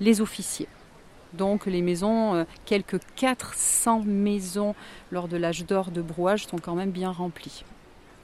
les 0.00 0.20
officiers. 0.20 0.68
Donc 1.34 1.66
les 1.66 1.82
maisons, 1.82 2.34
euh, 2.34 2.44
quelques 2.66 2.98
400 3.16 4.02
maisons 4.04 4.74
lors 5.10 5.28
de 5.28 5.36
l'âge 5.36 5.64
d'or 5.66 5.90
de 5.90 6.02
Brouage 6.02 6.46
sont 6.46 6.58
quand 6.58 6.74
même 6.74 6.90
bien 6.90 7.10
remplies. 7.10 7.64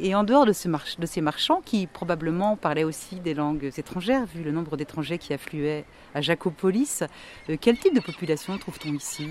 Et 0.01 0.15
en 0.15 0.23
dehors 0.23 0.47
de, 0.47 0.53
de, 1.01 1.07
ces 1.07 1.21
marchands 1.21 1.61
qui 1.65 1.87
probablement 1.89 2.57
parlaient 2.57 2.85
aussi 2.85 3.17
des 3.17 3.35
langues 3.35 3.73
étrangères, 3.77 4.27
vu 4.27 4.45
le 4.45 4.53
nombre 4.53 4.77
d'étrangers 4.77 5.19
qui 5.19 5.33
affluaient 5.33 5.85
à 6.15 6.21
Jacopolis, 6.21 7.03
euh, 7.49 7.57
quel 7.61 7.79
type 7.79 7.95
de 7.95 8.01
population 8.01 8.57
trouve-t-on 8.59 8.95
ici? 8.95 9.27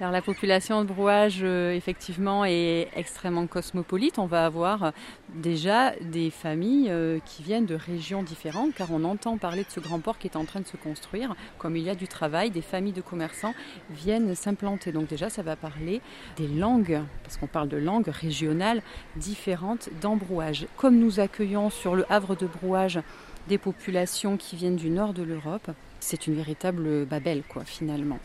La 0.00 0.22
population 0.22 0.82
de 0.82 0.88
Brouage, 0.88 1.40
euh, 1.42 1.72
effectivement, 1.72 2.44
est 2.44 2.88
extrêmement 2.96 3.46
cosmopolite. 3.46 4.18
On 4.18 4.26
va 4.26 4.44
avoir 4.44 4.84
euh, 4.84 4.90
déjà 5.34 5.92
des 6.00 6.30
familles 6.30 6.88
euh, 6.90 7.18
qui 7.24 7.42
viennent 7.42 7.66
de 7.66 7.74
régions 7.74 8.22
différentes, 8.22 8.74
car 8.74 8.90
on 8.90 9.04
entend 9.04 9.38
parler 9.38 9.62
de 9.62 9.70
ce 9.70 9.80
grand 9.80 10.00
port 10.00 10.18
qui 10.18 10.26
est 10.26 10.36
en 10.36 10.44
train 10.44 10.60
de 10.60 10.66
se 10.66 10.76
construire. 10.76 11.34
Comme 11.58 11.76
il 11.76 11.84
y 11.84 11.90
a 11.90 11.94
du 11.94 12.08
travail, 12.08 12.50
des 12.50 12.62
familles 12.62 12.92
de 12.92 13.00
commerçants 13.00 13.54
viennent 13.90 14.34
s'implanter. 14.34 14.92
Donc 14.92 15.06
déjà, 15.06 15.30
ça 15.30 15.42
va 15.42 15.56
parler 15.56 16.00
des 16.36 16.48
langues, 16.48 17.00
parce 17.22 17.36
qu'on 17.36 17.46
parle 17.46 17.68
de 17.68 17.76
langues 17.76 18.08
régionales 18.08 18.82
différentes 19.16 19.90
dans 20.00 20.16
Brouage. 20.16 20.66
Comme 20.76 20.98
nous 20.98 21.20
accueillons 21.20 21.70
sur 21.70 21.94
le 21.94 22.04
Havre 22.10 22.36
de 22.36 22.46
Brouage 22.46 23.00
des 23.48 23.58
populations 23.58 24.36
qui 24.36 24.56
viennent 24.56 24.76
du 24.76 24.90
nord 24.90 25.12
de 25.12 25.22
l'Europe, 25.22 25.70
c'est 26.00 26.26
une 26.26 26.34
véritable 26.34 27.04
Babel, 27.04 27.42
quoi, 27.48 27.64
finalement. 27.64 28.18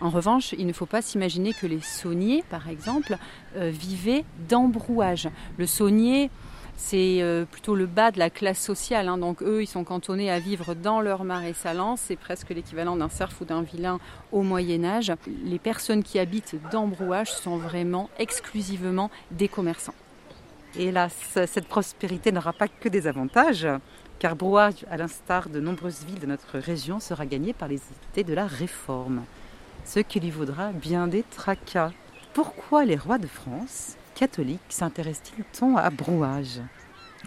En 0.00 0.08
revanche, 0.08 0.54
il 0.56 0.66
ne 0.66 0.72
faut 0.72 0.86
pas 0.86 1.02
s'imaginer 1.02 1.52
que 1.52 1.66
les 1.66 1.80
sauniers, 1.80 2.42
par 2.48 2.68
exemple, 2.68 3.18
euh, 3.56 3.70
vivaient 3.70 4.24
d'embrouage. 4.48 5.28
Le 5.58 5.66
saunier, 5.66 6.30
c'est 6.76 7.20
euh, 7.20 7.44
plutôt 7.44 7.74
le 7.74 7.84
bas 7.84 8.10
de 8.10 8.18
la 8.18 8.30
classe 8.30 8.58
sociale. 8.58 9.08
Hein. 9.08 9.18
donc 9.18 9.42
eux, 9.42 9.62
ils 9.62 9.66
sont 9.66 9.84
cantonnés 9.84 10.30
à 10.30 10.38
vivre 10.38 10.74
dans 10.74 11.02
leur 11.02 11.24
marais 11.24 11.52
salant. 11.52 11.96
C'est 11.96 12.16
presque 12.16 12.48
l'équivalent 12.48 12.96
d'un 12.96 13.10
cerf 13.10 13.34
ou 13.42 13.44
d'un 13.44 13.60
vilain 13.60 13.98
au 14.32 14.42
Moyen 14.42 14.84
Âge. 14.84 15.12
Les 15.44 15.58
personnes 15.58 16.02
qui 16.02 16.18
habitent 16.18 16.56
d'embrouage 16.72 17.30
sont 17.30 17.58
vraiment 17.58 18.08
exclusivement 18.18 19.10
des 19.30 19.48
commerçants. 19.48 19.94
Hélas, 20.78 21.14
cette 21.46 21.66
prospérité 21.66 22.32
n'aura 22.32 22.54
pas 22.54 22.68
que 22.68 22.88
des 22.88 23.06
avantages, 23.06 23.66
car 24.18 24.36
Brouage, 24.36 24.86
à 24.90 24.96
l'instar 24.96 25.50
de 25.50 25.60
nombreuses 25.60 26.04
villes 26.04 26.20
de 26.20 26.26
notre 26.26 26.58
région, 26.58 27.00
sera 27.00 27.26
gagné 27.26 27.52
par 27.52 27.68
les 27.68 27.80
idées 28.12 28.24
de 28.24 28.34
la 28.34 28.46
réforme 28.46 29.24
ce 29.84 30.00
qui 30.00 30.20
lui 30.20 30.30
vaudra 30.30 30.72
bien 30.72 31.06
des 31.06 31.22
tracas. 31.22 31.92
Pourquoi 32.32 32.84
les 32.84 32.96
rois 32.96 33.18
de 33.18 33.26
France 33.26 33.96
catholiques 34.14 34.60
s'intéressent-ils 34.68 35.44
à 35.76 35.90
Brouage? 35.90 36.60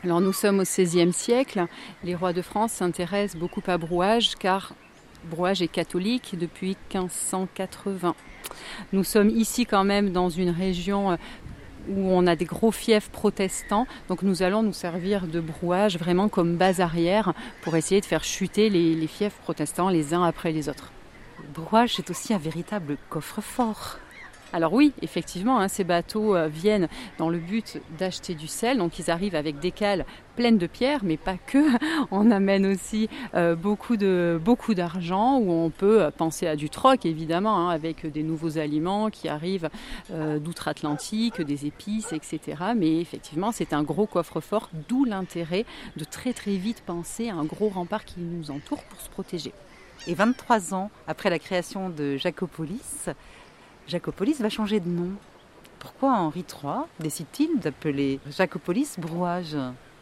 Alors 0.04 0.22
nous 0.22 0.34
sommes 0.34 0.60
au 0.60 0.64
XVIe 0.64 1.14
siècle. 1.14 1.66
Les 2.04 2.16
rois 2.16 2.34
de 2.34 2.42
France 2.42 2.74
s'intéressent 2.74 3.40
beaucoup 3.40 3.62
à 3.68 3.78
Brouage 3.78 4.36
car 4.36 4.74
Brouage 5.26 5.62
est 5.62 5.68
catholique 5.68 6.36
depuis 6.38 6.78
1580. 6.94 8.16
Nous 8.92 9.04
sommes 9.04 9.30
ici 9.30 9.66
quand 9.66 9.84
même 9.84 10.12
dans 10.12 10.30
une 10.30 10.50
région 10.50 11.12
euh, 11.12 11.16
où 11.90 12.10
on 12.12 12.28
a 12.28 12.36
des 12.36 12.46
gros 12.46 12.72
fiefs 12.72 13.10
protestants. 13.10 13.88
Donc 14.10 14.22
nous 14.22 14.44
allons 14.44 14.64
nous 14.64 14.74
servir 14.74 15.28
de 15.28 15.40
Brouage 15.40 15.98
vraiment 15.98 16.28
comme 16.30 16.58
base 16.58 16.82
arrière 16.82 17.34
pour 17.62 17.76
essayer 17.76 18.02
de 18.02 18.06
faire 18.06 18.24
chuter 18.24 18.70
les, 18.70 18.96
les 18.96 19.08
fiefs 19.08 19.38
protestants 19.44 19.90
les 19.90 20.14
uns 20.14 20.24
après 20.24 20.52
les 20.52 20.70
autres. 20.70 20.92
Brouage 21.54 22.00
est 22.00 22.10
aussi 22.10 22.34
un 22.34 22.40
véritable 22.40 22.98
coffre-fort. 23.12 24.00
Alors 24.54 24.74
oui, 24.74 24.92
effectivement, 25.04 25.60
hein, 25.60 25.68
ces 25.68 25.84
bateaux 25.84 26.36
euh, 26.36 26.48
viennent 26.48 26.88
dans 27.20 27.30
le 27.30 27.38
but 27.38 27.80
d'acheter 28.00 28.34
du 28.34 28.48
sel, 28.48 28.80
donc 28.80 28.98
ils 28.98 29.12
arrivent 29.12 29.36
avec 29.36 29.60
des 29.60 29.70
cales 29.70 30.06
pleines 30.36 30.58
de 30.58 30.66
pierres, 30.66 31.02
mais 31.04 31.18
pas 31.18 31.38
que. 31.38 31.60
On 32.12 32.32
amène 32.32 32.66
aussi 32.66 33.08
euh, 33.36 33.56
beaucoup 33.56 33.98
de 33.98 34.40
beaucoup 34.44 34.74
d'argent, 34.74 35.38
où 35.38 35.52
on 35.52 35.70
peut 35.70 36.10
penser 36.18 36.48
à 36.48 36.56
du 36.56 36.72
troc 36.72 37.06
évidemment, 37.06 37.70
hein, 37.70 37.70
avec 37.70 38.06
des 38.12 38.24
nouveaux 38.24 38.58
aliments 38.58 39.12
qui 39.12 39.28
arrivent 39.28 39.70
euh, 40.12 40.40
d'outre-Atlantique, 40.40 41.40
des 41.42 41.68
épices, 41.68 42.14
etc. 42.14 42.40
Mais 42.76 43.00
effectivement, 43.00 43.52
c'est 43.52 43.74
un 43.74 43.84
gros 43.84 44.08
coffre-fort, 44.08 44.70
d'où 44.88 45.06
l'intérêt 45.06 45.66
de 45.98 46.04
très 46.04 46.34
très 46.34 46.56
vite 46.56 46.82
penser 46.84 47.30
à 47.30 47.36
un 47.36 47.46
gros 47.46 47.70
rempart 47.70 48.06
qui 48.06 48.22
nous 48.22 48.50
entoure 48.50 48.84
pour 48.84 49.00
se 49.00 49.10
protéger. 49.10 49.52
Et 50.08 50.14
23 50.14 50.74
ans 50.74 50.92
après 51.08 51.30
la 51.30 51.40
création 51.40 51.90
de 51.90 52.18
Jacopolis, 52.18 53.10
Jacopolis 53.88 54.42
va 54.42 54.50
changer 54.50 54.80
de 54.80 54.90
nom. 54.90 55.12
Pourquoi 55.80 56.14
Henri 56.14 56.46
III 56.50 56.84
décide-t-il 57.00 57.60
d'appeler 57.60 58.20
Jacopolis 58.30 59.00
Brouage? 59.00 59.58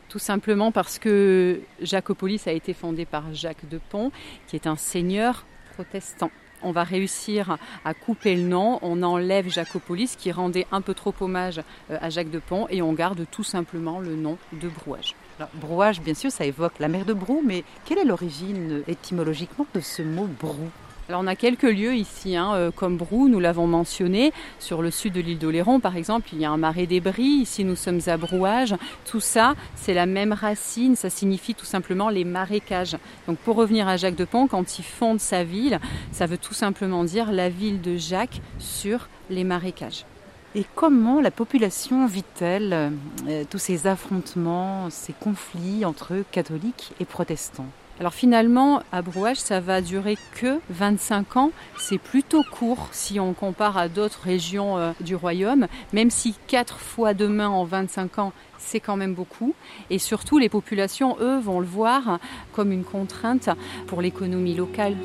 Tout 0.09 0.19
simplement 0.19 0.71
parce 0.71 0.99
que 0.99 1.61
Jacopolis 1.79 2.47
a 2.47 2.51
été 2.51 2.73
fondé 2.73 3.05
par 3.05 3.33
Jacques 3.33 3.67
de 3.69 3.79
Pont, 3.89 4.11
qui 4.47 4.55
est 4.55 4.67
un 4.67 4.75
seigneur 4.75 5.45
protestant. 5.73 6.31
On 6.63 6.71
va 6.71 6.83
réussir 6.83 7.57
à 7.85 7.93
couper 7.93 8.35
le 8.35 8.43
nom, 8.43 8.77
on 8.81 9.01
enlève 9.01 9.49
Jacopolis 9.49 10.15
qui 10.15 10.31
rendait 10.31 10.67
un 10.71 10.81
peu 10.81 10.93
trop 10.93 11.13
hommage 11.21 11.61
euh, 11.89 11.97
à 12.01 12.09
Jacques 12.09 12.29
de 12.29 12.39
Pont 12.39 12.67
et 12.69 12.81
on 12.81 12.93
garde 12.93 13.25
tout 13.31 13.43
simplement 13.43 13.99
le 13.99 14.15
nom 14.15 14.37
de 14.53 14.69
Brouage 14.69 15.15
brouage, 15.55 16.01
bien 16.01 16.13
sûr, 16.13 16.31
ça 16.31 16.45
évoque 16.45 16.79
la 16.79 16.87
mer 16.87 17.05
de 17.05 17.13
Brou, 17.13 17.41
mais 17.45 17.63
quelle 17.85 17.97
est 17.97 18.05
l'origine 18.05 18.83
étymologiquement 18.87 19.65
de 19.73 19.79
ce 19.79 20.01
mot 20.01 20.27
brou? 20.39 20.69
Alors 21.11 21.23
on 21.23 21.27
a 21.27 21.35
quelques 21.35 21.63
lieux 21.63 21.95
ici, 21.95 22.37
hein, 22.37 22.53
euh, 22.53 22.71
comme 22.71 22.95
Brou, 22.95 23.27
nous 23.27 23.41
l'avons 23.41 23.67
mentionné. 23.67 24.31
Sur 24.59 24.81
le 24.81 24.91
sud 24.91 25.11
de 25.11 25.19
l'île 25.19 25.39
d'Oléron, 25.39 25.81
par 25.81 25.97
exemple, 25.97 26.29
il 26.31 26.39
y 26.39 26.45
a 26.45 26.51
un 26.51 26.55
marais 26.55 26.85
des 26.85 27.01
Bries. 27.01 27.41
Ici, 27.41 27.65
nous 27.65 27.75
sommes 27.75 27.99
à 28.07 28.15
Brouage. 28.15 28.75
Tout 29.03 29.19
ça, 29.19 29.55
c'est 29.75 29.93
la 29.93 30.05
même 30.05 30.31
racine. 30.31 30.95
Ça 30.95 31.09
signifie 31.09 31.53
tout 31.53 31.65
simplement 31.65 32.07
les 32.07 32.23
marécages. 32.23 32.95
Donc 33.27 33.39
pour 33.39 33.57
revenir 33.57 33.89
à 33.89 33.97
Jacques 33.97 34.15
de 34.15 34.23
Pont, 34.23 34.47
quand 34.47 34.79
il 34.79 34.83
fonde 34.83 35.19
sa 35.19 35.43
ville, 35.43 35.81
ça 36.13 36.27
veut 36.27 36.37
tout 36.37 36.53
simplement 36.53 37.03
dire 37.03 37.33
la 37.33 37.49
ville 37.49 37.81
de 37.81 37.97
Jacques 37.97 38.39
sur 38.57 39.09
les 39.29 39.43
marécages. 39.43 40.05
Et 40.53 40.65
comment 40.75 41.21
la 41.21 41.31
population 41.31 42.05
vit-elle 42.05 42.91
euh, 43.27 43.43
tous 43.49 43.57
ces 43.57 43.87
affrontements, 43.87 44.89
ces 44.89 45.13
conflits 45.13 45.85
entre 45.85 46.25
catholiques 46.29 46.91
et 46.99 47.05
protestants? 47.05 47.67
Alors 48.01 48.13
finalement, 48.13 48.81
à 48.91 49.01
Brouage, 49.01 49.37
ça 49.37 49.61
va 49.61 49.79
durer 49.79 50.17
que 50.33 50.59
25 50.69 51.37
ans. 51.37 51.51
C'est 51.77 51.99
plutôt 51.99 52.43
court 52.43 52.89
si 52.91 53.19
on 53.19 53.33
compare 53.33 53.77
à 53.77 53.87
d'autres 53.87 54.21
régions 54.23 54.77
euh, 54.77 54.91
du 54.99 55.15
royaume, 55.15 55.67
même 55.93 56.09
si 56.09 56.35
4 56.47 56.79
fois 56.79 57.13
demain 57.13 57.47
en 57.47 57.63
25 57.63 58.19
ans, 58.19 58.33
c'est 58.57 58.81
quand 58.81 58.97
même 58.97 59.13
beaucoup. 59.13 59.53
Et 59.89 59.99
surtout, 59.99 60.37
les 60.37 60.49
populations, 60.49 61.15
eux, 61.21 61.39
vont 61.39 61.61
le 61.61 61.65
voir 61.65 62.19
comme 62.51 62.73
une 62.73 62.83
contrainte 62.83 63.49
pour 63.87 64.01
l'économie 64.01 64.55
locale. 64.55 64.95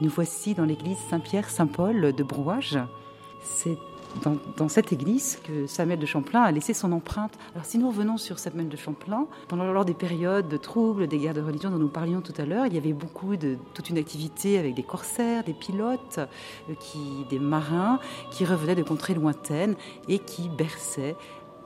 Nous 0.00 0.08
voici 0.08 0.54
dans 0.54 0.64
l'église 0.64 0.96
Saint-Pierre-Saint-Paul 1.10 2.14
de 2.14 2.22
Brouage. 2.22 2.78
C'est 3.42 3.76
dans, 4.56 4.68
cette 4.68 4.94
église 4.94 5.38
que 5.44 5.66
Samuel 5.66 5.98
de 5.98 6.06
Champlain 6.06 6.40
a 6.40 6.50
laissé 6.50 6.72
son 6.72 6.92
empreinte. 6.92 7.38
Alors 7.54 7.66
si 7.66 7.76
nous 7.76 7.88
revenons 7.88 8.16
sur 8.16 8.38
Samuel 8.38 8.70
de 8.70 8.76
Champlain, 8.78 9.26
pendant 9.46 9.64
lors 9.64 9.84
des 9.84 9.92
périodes 9.92 10.48
de 10.48 10.56
troubles, 10.56 11.06
des 11.06 11.18
guerres 11.18 11.34
de 11.34 11.42
religion 11.42 11.70
dont 11.70 11.78
nous 11.78 11.88
parlions 11.88 12.22
tout 12.22 12.32
à 12.38 12.46
l'heure, 12.46 12.64
il 12.64 12.72
y 12.72 12.78
avait 12.78 12.94
beaucoup 12.94 13.36
de 13.36 13.58
toute 13.74 13.90
une 13.90 13.98
activité 13.98 14.58
avec 14.58 14.74
des 14.74 14.82
corsaires, 14.82 15.44
des 15.44 15.52
pilotes, 15.52 16.18
euh, 16.18 16.74
qui, 16.80 17.26
des 17.28 17.38
marins 17.38 18.00
qui 18.30 18.46
revenaient 18.46 18.74
de 18.74 18.82
contrées 18.82 19.14
lointaines 19.14 19.76
et 20.08 20.18
qui 20.18 20.48
berçaient 20.48 21.14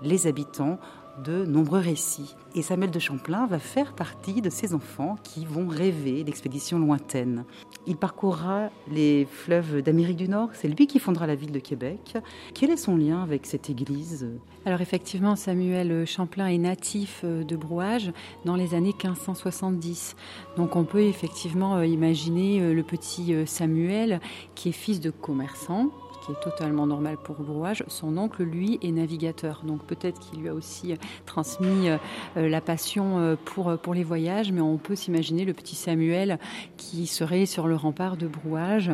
les 0.02 0.26
habitants 0.26 0.80
de 1.22 1.44
nombreux 1.44 1.80
récits. 1.80 2.34
Et 2.54 2.62
Samuel 2.62 2.90
de 2.90 2.98
Champlain 2.98 3.46
va 3.46 3.58
faire 3.58 3.94
partie 3.94 4.40
de 4.40 4.50
ces 4.50 4.74
enfants 4.74 5.16
qui 5.22 5.44
vont 5.44 5.66
rêver 5.66 6.24
d'expéditions 6.24 6.78
lointaines. 6.78 7.44
Il 7.86 7.96
parcourra 7.96 8.70
les 8.90 9.26
fleuves 9.26 9.82
d'Amérique 9.82 10.16
du 10.16 10.28
Nord, 10.28 10.50
c'est 10.52 10.68
lui 10.68 10.86
qui 10.86 10.98
fondera 10.98 11.26
la 11.26 11.34
ville 11.34 11.52
de 11.52 11.58
Québec. 11.58 12.16
Quel 12.54 12.70
est 12.70 12.76
son 12.76 12.96
lien 12.96 13.22
avec 13.22 13.46
cette 13.46 13.70
église? 13.70 14.28
Alors 14.64 14.80
effectivement, 14.80 15.36
Samuel 15.36 16.06
Champlain 16.06 16.46
est 16.46 16.58
natif 16.58 17.20
euh, 17.24 17.44
de 17.44 17.56
Brouage 17.56 18.12
dans 18.44 18.56
les 18.56 18.74
années 18.74 18.94
1570. 18.94 20.16
Donc 20.56 20.76
on 20.76 20.84
peut 20.84 21.02
effectivement 21.02 21.76
euh, 21.76 21.86
imaginer 21.86 22.60
euh, 22.60 22.72
le 22.72 22.82
petit 22.82 23.34
Samuel 23.46 24.20
qui 24.54 24.70
est 24.70 24.72
fils 24.72 25.00
de 25.00 25.10
commerçant 25.10 25.90
qui 26.24 26.32
est 26.32 26.40
totalement 26.40 26.86
normal 26.86 27.16
pour 27.22 27.36
Brouage. 27.36 27.84
Son 27.88 28.16
oncle, 28.16 28.42
lui, 28.42 28.78
est 28.82 28.90
navigateur. 28.90 29.62
Donc 29.64 29.84
peut-être 29.84 30.18
qu'il 30.20 30.40
lui 30.40 30.48
a 30.48 30.54
aussi 30.54 30.92
euh, 30.92 30.96
transmis 31.26 31.88
euh, 31.88 31.98
euh, 32.36 32.48
la 32.48 32.60
passion 32.60 33.36
pour, 33.44 33.76
pour 33.78 33.94
les 33.94 34.04
voyages, 34.04 34.52
mais 34.52 34.60
on 34.60 34.78
peut 34.78 34.94
s'imaginer 34.94 35.44
le 35.44 35.52
petit 35.52 35.74
Samuel 35.74 36.38
qui 36.76 37.06
serait 37.06 37.46
sur 37.46 37.66
le 37.66 37.76
rempart 37.76 38.16
de 38.16 38.26
Brouage 38.26 38.90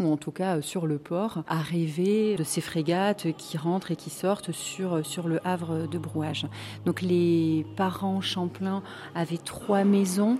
ou 0.00 0.12
en 0.12 0.16
tout 0.16 0.30
cas 0.30 0.60
sur 0.62 0.86
le 0.86 0.98
port, 0.98 1.42
à 1.48 1.58
rêver 1.58 2.36
de 2.36 2.44
ces 2.44 2.60
frégates 2.60 3.26
qui 3.36 3.56
rentrent 3.56 3.90
et 3.90 3.96
qui 3.96 4.10
sortent 4.10 4.52
sur, 4.52 5.04
sur 5.04 5.28
le 5.28 5.40
havre 5.46 5.86
de 5.86 5.98
Brouage. 5.98 6.46
Donc 6.86 7.02
les 7.02 7.66
parents 7.76 8.20
Champlain 8.20 8.82
avaient 9.14 9.38
trois 9.38 9.84
maisons 9.84 10.38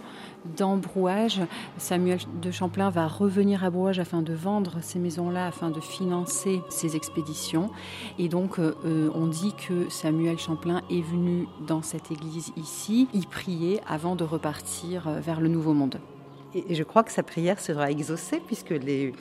dans 0.56 0.76
Brouage. 0.76 1.40
Samuel 1.78 2.18
de 2.40 2.50
Champlain 2.50 2.90
va 2.90 3.06
revenir 3.06 3.64
à 3.64 3.71
Brouage 3.71 3.99
afin 3.99 4.23
de 4.23 4.32
vendre 4.32 4.78
ces 4.80 4.99
maisons-là, 4.99 5.47
afin 5.47 5.71
de 5.71 5.80
financer 5.80 6.62
ses 6.68 6.97
expéditions. 6.97 7.71
Et 8.18 8.28
donc, 8.28 8.59
euh, 8.59 8.75
euh, 8.85 9.11
on 9.14 9.26
dit 9.26 9.54
que 9.54 9.88
Samuel 9.88 10.38
Champlain 10.38 10.82
est 10.90 11.02
venu 11.02 11.47
dans 11.66 11.82
cette 11.82 12.11
église 12.11 12.52
ici, 12.56 13.09
y 13.12 13.26
prier 13.26 13.80
avant 13.87 14.16
de 14.16 14.25
repartir 14.25 15.09
euh, 15.09 15.21
vers 15.21 15.40
le 15.40 15.49
Nouveau 15.49 15.75
Monde. 15.75 15.99
Et 16.54 16.75
je 16.75 16.82
crois 16.82 17.02
que 17.02 17.12
sa 17.12 17.23
prière 17.23 17.59
sera 17.59 17.90
exaucée 17.90 18.40
puisque 18.47 18.71
les 18.71 19.12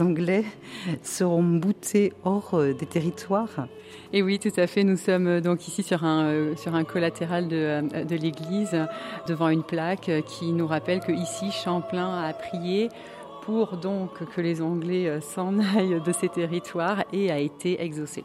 Anglais 0.00 0.44
seront 1.02 1.42
boutés 1.42 2.12
hors 2.24 2.58
des 2.58 2.86
territoires. 2.86 3.66
Et 4.12 4.22
oui, 4.22 4.40
tout 4.40 4.52
à 4.56 4.66
fait. 4.66 4.82
Nous 4.82 4.96
sommes 4.96 5.28
euh, 5.28 5.40
donc 5.40 5.68
ici 5.68 5.84
sur 5.84 6.04
un, 6.04 6.24
euh, 6.24 6.56
sur 6.56 6.74
un 6.74 6.82
collatéral 6.82 7.46
de, 7.46 7.56
euh, 7.56 8.04
de 8.04 8.16
l'église, 8.16 8.76
devant 9.28 9.48
une 9.48 9.62
plaque 9.62 10.10
qui 10.26 10.52
nous 10.52 10.66
rappelle 10.66 11.00
que 11.00 11.12
ici 11.12 11.52
Champlain 11.52 12.24
a 12.24 12.32
prié 12.32 12.88
pour 13.42 13.76
donc 13.76 14.24
que 14.34 14.40
les 14.40 14.62
Anglais 14.62 15.20
s'en 15.20 15.58
aillent 15.76 16.00
de 16.00 16.12
ces 16.12 16.28
territoires 16.28 17.04
et 17.12 17.30
a 17.30 17.38
été 17.38 17.82
exaucé. 17.82 18.24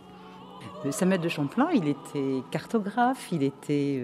Samuel 0.89 1.21
de 1.21 1.29
Champlain, 1.29 1.69
il 1.73 1.87
était 1.87 2.41
cartographe, 2.51 3.31
il 3.31 3.43
était 3.43 4.01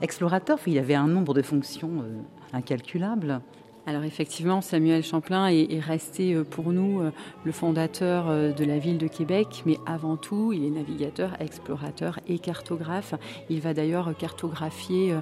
explorateur, 0.00 0.58
il 0.66 0.78
avait 0.78 0.94
un 0.94 1.08
nombre 1.08 1.34
de 1.34 1.42
fonctions 1.42 2.04
incalculables. 2.52 3.40
Alors 3.88 4.02
effectivement, 4.02 4.62
Samuel 4.62 5.04
Champlain 5.04 5.46
est, 5.46 5.78
resté 5.78 6.34
euh, 6.34 6.42
pour 6.42 6.72
nous 6.72 7.00
euh, 7.00 7.12
le 7.44 7.52
fondateur 7.52 8.28
euh, 8.28 8.50
de 8.50 8.64
la 8.64 8.80
ville 8.80 8.98
de 8.98 9.06
Québec, 9.06 9.62
mais 9.64 9.78
avant 9.86 10.16
tout, 10.16 10.52
il 10.52 10.64
est 10.64 10.70
navigateur, 10.70 11.40
explorateur 11.40 12.18
et 12.26 12.40
cartographe. 12.40 13.14
Il 13.48 13.60
va 13.60 13.74
d'ailleurs 13.74 14.16
cartographier 14.16 15.14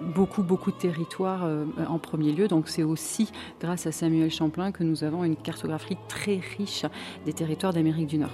beaucoup, 0.00 0.42
beaucoup 0.42 0.72
de 0.72 0.76
territoires 0.76 1.48
en 1.88 1.98
premier 1.98 2.32
lieu. 2.32 2.48
Donc 2.48 2.68
c'est 2.68 2.82
aussi 2.82 3.30
grâce 3.60 3.86
à 3.86 3.92
Samuel 3.92 4.30
Champlain 4.30 4.72
que 4.72 4.82
nous 4.82 5.04
avons 5.04 5.22
une 5.22 5.36
cartographie 5.36 5.96
très 6.08 6.40
riche 6.58 6.86
des 7.24 7.32
territoires 7.32 7.72
d'Amérique 7.72 8.08
du 8.08 8.18
Nord. 8.18 8.30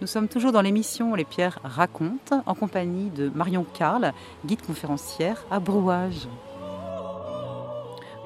Nous 0.00 0.06
sommes 0.06 0.28
toujours 0.28 0.52
dans 0.52 0.62
l'émission 0.62 1.14
Les 1.14 1.24
Pierres 1.24 1.58
racontent 1.62 2.42
en 2.46 2.54
compagnie 2.54 3.10
de 3.10 3.28
Marion 3.28 3.66
Carl, 3.74 4.12
guide 4.46 4.62
conférencière 4.62 5.44
à 5.50 5.60
Brouage. 5.60 6.28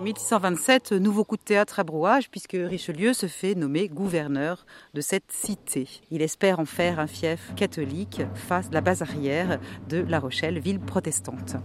1627, 0.01 0.93
nouveau 0.93 1.25
coup 1.25 1.37
de 1.37 1.43
théâtre 1.43 1.79
à 1.79 1.85
Brouage, 1.85 2.31
puisque 2.31 2.57
Richelieu 2.59 3.13
se 3.13 3.27
fait 3.27 3.55
nommer 3.55 3.89
gouverneur 3.89 4.65
de 4.95 5.01
cette 5.03 5.31
cité. 5.31 5.89
Il 6.11 6.23
espère 6.23 6.59
en 6.59 6.65
faire 6.65 6.99
un 6.99 7.07
fief 7.07 7.53
catholique 7.55 8.23
face 8.35 8.69
à 8.69 8.73
la 8.73 8.81
base 8.81 9.03
arrière 9.03 9.61
de 9.89 9.99
La 9.99 10.19
Rochelle, 10.19 10.59
ville 10.59 10.81
protestante. 10.81 11.57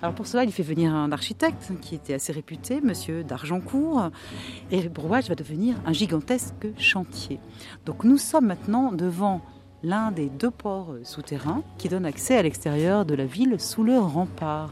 Alors 0.00 0.14
pour 0.14 0.26
cela, 0.26 0.44
il 0.44 0.52
fait 0.52 0.62
venir 0.62 0.94
un 0.94 1.10
architecte 1.10 1.72
qui 1.80 1.96
était 1.96 2.14
assez 2.14 2.32
réputé, 2.32 2.80
monsieur 2.80 3.24
d'Argencourt, 3.24 4.10
et 4.70 4.88
Brouage 4.88 5.28
va 5.28 5.34
devenir 5.34 5.76
un 5.84 5.92
gigantesque 5.92 6.68
chantier. 6.78 7.40
Donc 7.84 8.04
nous 8.04 8.18
sommes 8.18 8.46
maintenant 8.46 8.92
devant 8.92 9.40
l'un 9.82 10.12
des 10.12 10.28
deux 10.28 10.50
ports 10.52 10.94
souterrains 11.02 11.64
qui 11.78 11.88
donne 11.88 12.06
accès 12.06 12.36
à 12.36 12.42
l'extérieur 12.42 13.04
de 13.04 13.14
la 13.14 13.26
ville 13.26 13.58
sous 13.58 13.82
le 13.82 13.98
rempart 13.98 14.70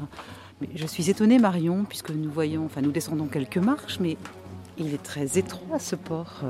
je 0.75 0.87
suis 0.87 1.11
étonnée, 1.11 1.39
Marion, 1.39 1.85
puisque 1.85 2.11
nous 2.11 2.31
voyons, 2.31 2.65
enfin 2.65 2.81
nous 2.81 2.93
descendons 2.93 3.27
quelques 3.27 3.59
marches, 3.59 3.99
mais 4.01 4.17
il 4.79 4.95
est 4.95 5.03
très 5.03 5.39
étroit 5.39 5.79
ce 5.79 5.97
port. 5.97 6.43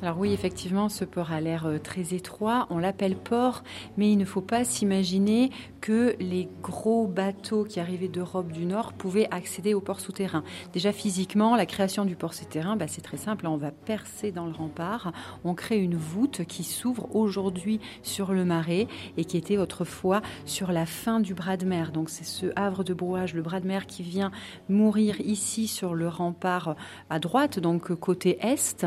Alors 0.00 0.16
oui, 0.16 0.32
effectivement, 0.32 0.88
ce 0.88 1.04
port 1.04 1.32
a 1.32 1.40
l'air 1.40 1.66
euh, 1.66 1.78
très 1.78 2.14
étroit. 2.14 2.68
On 2.70 2.78
l'appelle 2.78 3.16
port, 3.16 3.64
mais 3.96 4.12
il 4.12 4.16
ne 4.16 4.24
faut 4.24 4.40
pas 4.40 4.62
s'imaginer 4.62 5.50
que 5.80 6.14
les 6.20 6.48
gros 6.62 7.08
bateaux 7.08 7.64
qui 7.64 7.80
arrivaient 7.80 8.06
d'Europe 8.06 8.52
du 8.52 8.64
Nord 8.64 8.92
pouvaient 8.92 9.26
accéder 9.32 9.74
au 9.74 9.80
port 9.80 9.98
souterrain. 9.98 10.44
Déjà 10.72 10.92
physiquement, 10.92 11.56
la 11.56 11.66
création 11.66 12.04
du 12.04 12.14
port 12.14 12.32
souterrain, 12.32 12.76
bah, 12.76 12.86
c'est 12.86 13.00
très 13.00 13.16
simple. 13.16 13.48
On 13.48 13.56
va 13.56 13.72
percer 13.72 14.30
dans 14.30 14.46
le 14.46 14.52
rempart, 14.52 15.12
on 15.42 15.54
crée 15.54 15.78
une 15.78 15.96
voûte 15.96 16.44
qui 16.44 16.62
s'ouvre 16.62 17.08
aujourd'hui 17.16 17.80
sur 18.04 18.32
le 18.32 18.44
marais 18.44 18.86
et 19.16 19.24
qui 19.24 19.36
était 19.36 19.58
autrefois 19.58 20.22
sur 20.44 20.70
la 20.70 20.86
fin 20.86 21.18
du 21.18 21.34
bras 21.34 21.56
de 21.56 21.66
mer. 21.66 21.90
Donc 21.90 22.08
c'est 22.08 22.24
ce 22.24 22.46
havre 22.54 22.84
de 22.84 22.94
brouage, 22.94 23.34
le 23.34 23.42
bras 23.42 23.58
de 23.58 23.66
mer 23.66 23.88
qui 23.88 24.04
vient 24.04 24.30
mourir 24.68 25.20
ici 25.22 25.66
sur 25.66 25.96
le 25.96 26.06
rempart 26.06 26.76
à 27.10 27.18
droite, 27.18 27.58
donc 27.58 27.92
côté 27.96 28.38
est. 28.46 28.86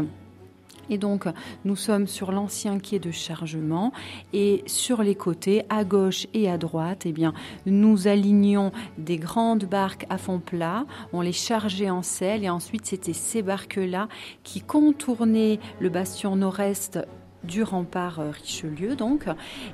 Et 0.90 0.98
donc, 0.98 1.26
nous 1.66 1.76
sommes 1.76 2.08
sur 2.08 2.32
l'ancien 2.32 2.80
quai 2.80 3.00
de 3.00 3.12
chargement 3.12 3.92
et 4.34 4.64
sur 4.66 5.04
les 5.04 5.16
côtés, 5.16 5.64
à 5.70 5.84
gauche 5.84 6.28
et 6.34 6.50
à 6.50 6.58
droite, 6.58 7.04
eh 7.06 7.12
bien, 7.12 7.34
nous 7.66 8.08
alignons 8.08 8.72
des 8.98 9.18
grandes 9.18 9.66
barques 9.66 10.06
à 10.10 10.18
fond 10.18 10.40
plat. 10.40 10.86
On 11.14 11.22
les 11.22 11.32
chargeait 11.32 11.90
en 11.90 12.02
selle 12.02 12.44
et 12.44 12.50
ensuite, 12.50 12.86
c'était 12.86 13.14
ces 13.14 13.42
barques-là 13.42 14.08
qui 14.44 14.62
contournaient 14.62 15.60
le 15.80 15.90
bastion 15.90 16.36
nord-est 16.36 17.00
du 17.44 17.64
rempart 17.64 18.20
euh, 18.20 18.32
Richelieu 18.32 18.96
donc 18.96 19.26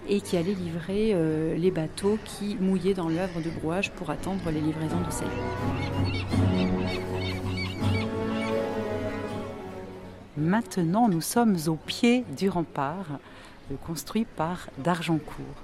et 0.07 0.21
qui 0.21 0.37
allaient 0.37 0.53
livrer 0.53 1.11
euh, 1.13 1.55
les 1.57 1.71
bateaux 1.71 2.17
qui 2.23 2.55
mouillaient 2.59 2.93
dans 2.93 3.09
l'œuvre 3.09 3.41
de 3.41 3.49
brouage 3.49 3.91
pour 3.91 4.09
attendre 4.09 4.49
les 4.51 4.61
livraisons 4.61 5.01
de 5.05 5.11
sel. 5.11 5.27
Maintenant, 10.37 11.09
nous 11.09 11.21
sommes 11.21 11.57
au 11.65 11.75
pied 11.75 12.23
du 12.37 12.47
rempart 12.47 13.19
euh, 13.71 13.75
construit 13.87 14.25
par 14.25 14.69
d'Argencourt. 14.77 15.63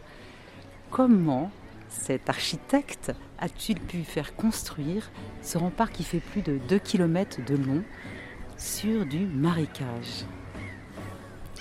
Comment 0.90 1.52
cet 1.90 2.28
architecte 2.28 3.12
a-t-il 3.38 3.80
pu 3.80 4.04
faire 4.04 4.36
construire 4.36 5.12
ce 5.44 5.60
rempart 5.60 5.92
qui 5.92 6.04
fait 6.04 6.20
plus 6.20 6.42
de 6.42 6.58
2 6.58 6.80
km 6.80 7.46
de 7.46 7.56
long 7.56 7.84
sur 8.58 9.06
du 9.06 9.28
marécage? 9.28 10.26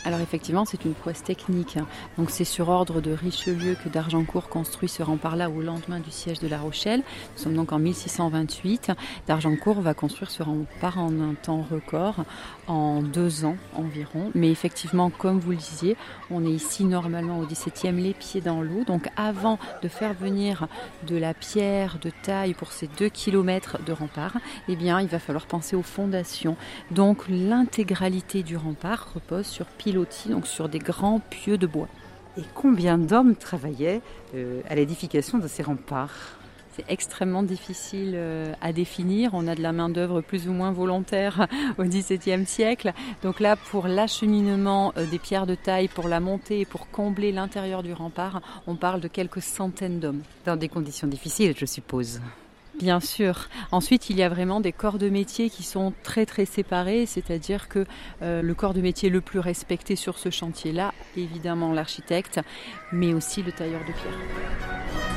Alors 0.04 0.20
effectivement, 0.20 0.64
c'est 0.64 0.84
une 0.84 0.94
prouesse 0.94 1.22
technique. 1.22 1.76
Hein. 1.76 1.86
Donc 2.18 2.30
c'est 2.30 2.44
sur 2.44 2.68
ordre 2.68 3.00
de 3.00 3.12
Richelieu 3.12 3.76
que 3.82 3.88
d'Argencourt 3.88 4.48
construit 4.48 4.88
ce 4.88 5.02
rempart-là 5.02 5.48
au 5.48 5.60
lendemain 5.62 6.00
du 6.00 6.10
siège 6.10 6.40
de 6.40 6.48
La 6.48 6.58
Rochelle. 6.58 7.00
Nous 7.36 7.42
sommes 7.42 7.54
donc 7.54 7.72
en 7.72 7.78
1628. 7.78 8.90
D'Argencourt 9.28 9.80
va 9.80 9.94
construire 9.94 10.30
ce 10.30 10.42
rempart 10.42 10.98
en 10.98 11.20
un 11.20 11.34
temps 11.34 11.64
record, 11.70 12.24
en 12.66 13.00
deux 13.00 13.44
ans 13.44 13.56
environ. 13.74 14.32
Mais 14.34 14.50
effectivement, 14.50 15.08
comme 15.10 15.38
vous 15.38 15.52
le 15.52 15.56
disiez, 15.56 15.96
on 16.30 16.44
est 16.44 16.50
ici 16.50 16.84
normalement 16.84 17.38
au 17.38 17.46
17e, 17.46 17.94
les 17.94 18.14
pieds 18.14 18.40
dans 18.40 18.60
l'eau. 18.60 18.82
Donc 18.84 19.08
avant 19.16 19.60
de 19.82 19.88
faire 19.88 20.14
venir 20.14 20.66
de 21.06 21.16
la 21.16 21.32
pierre 21.32 21.98
de 22.02 22.10
taille 22.22 22.54
pour 22.54 22.72
ces 22.72 22.88
deux 22.98 23.08
kilomètres 23.08 23.78
de 23.84 23.92
rempart, 23.92 24.36
eh 24.68 24.74
bien 24.74 25.00
il 25.00 25.06
va 25.06 25.20
falloir 25.20 25.46
penser 25.46 25.76
aux 25.76 25.82
fondations. 25.82 26.56
Donc 26.90 27.28
l'intégralité 27.28 28.42
du 28.42 28.56
rempart 28.56 29.12
repose 29.14 29.46
sur 29.46 29.66
pile 29.66 29.91
donc 29.92 30.46
sur 30.46 30.68
des 30.68 30.78
grands 30.78 31.20
pieux 31.31 31.59
de 31.59 31.66
bois. 31.66 31.88
Et 32.38 32.42
combien 32.55 32.96
d'hommes 32.98 33.37
travaillaient 33.37 34.00
euh, 34.35 34.62
à 34.68 34.74
l'édification 34.74 35.38
de 35.38 35.48
ces 35.48 35.62
remparts? 35.62 36.38
C'est 36.74 36.90
extrêmement 36.90 37.42
difficile 37.42 38.12
euh, 38.14 38.55
à 38.62 38.72
définir. 38.72 39.33
On 39.35 39.46
a 39.46 39.55
de 39.55 39.61
la 39.61 39.72
main-d'œuvre 39.72 40.22
plus 40.22 40.48
ou 40.48 40.52
moins 40.52 40.72
volontaire 40.72 41.46
au 41.78 41.85
XVIIe 41.85 42.46
siècle. 42.46 42.94
Donc 43.22 43.40
là, 43.40 43.57
pour 43.57 43.87
l'acheminement 43.87 44.94
euh, 44.96 45.05
des 45.05 45.18
pierres 45.18 45.46
de 45.46 45.55
taille, 45.55 45.88
pour 45.88 46.09
la 46.09 46.20
montée 46.20 46.61
et 46.61 46.64
pour 46.64 46.88
combler 46.88 47.31
l'intérieur 47.31 47.83
du 47.83 47.92
rempart, 47.92 48.40
on 48.66 48.76
parle 48.76 49.02
de 49.02 49.09
quelques 49.09 49.42
centaines 49.42 50.00
d'hommes. 50.00 50.22
Dans 50.46 50.57
des 50.57 50.68
conditions 50.68 51.09
difficiles, 51.09 51.55
je 51.55 51.66
suppose. 51.66 52.20
Bien 52.78 53.00
sûr. 53.00 53.48
Ensuite, 53.70 54.11
il 54.11 54.16
y 54.16 54.22
a 54.22 54.28
vraiment 54.28 54.61
des 54.61 54.72
corps 54.72 54.98
de 54.98 55.08
métier 55.08 55.50
qui 55.50 55.62
sont 55.62 55.92
très 56.02 56.26
très 56.26 56.46
séparés, 56.46 57.06
c'est-à-dire 57.06 57.68
que 57.68 57.85
euh, 58.22 58.42
le 58.42 58.54
corps 58.54 58.74
de 58.74 58.80
métier 58.80 59.11
le 59.11 59.20
plus 59.20 59.38
respecté 59.38 59.94
sur 59.94 60.18
ce 60.18 60.30
chantier-là, 60.30 60.92
évidemment 61.16 61.72
l'architecte, 61.72 62.40
mais 62.90 63.12
aussi 63.12 63.42
le 63.42 63.52
tailleur 63.52 63.80
de 63.80 63.92
pierre. 63.92 65.12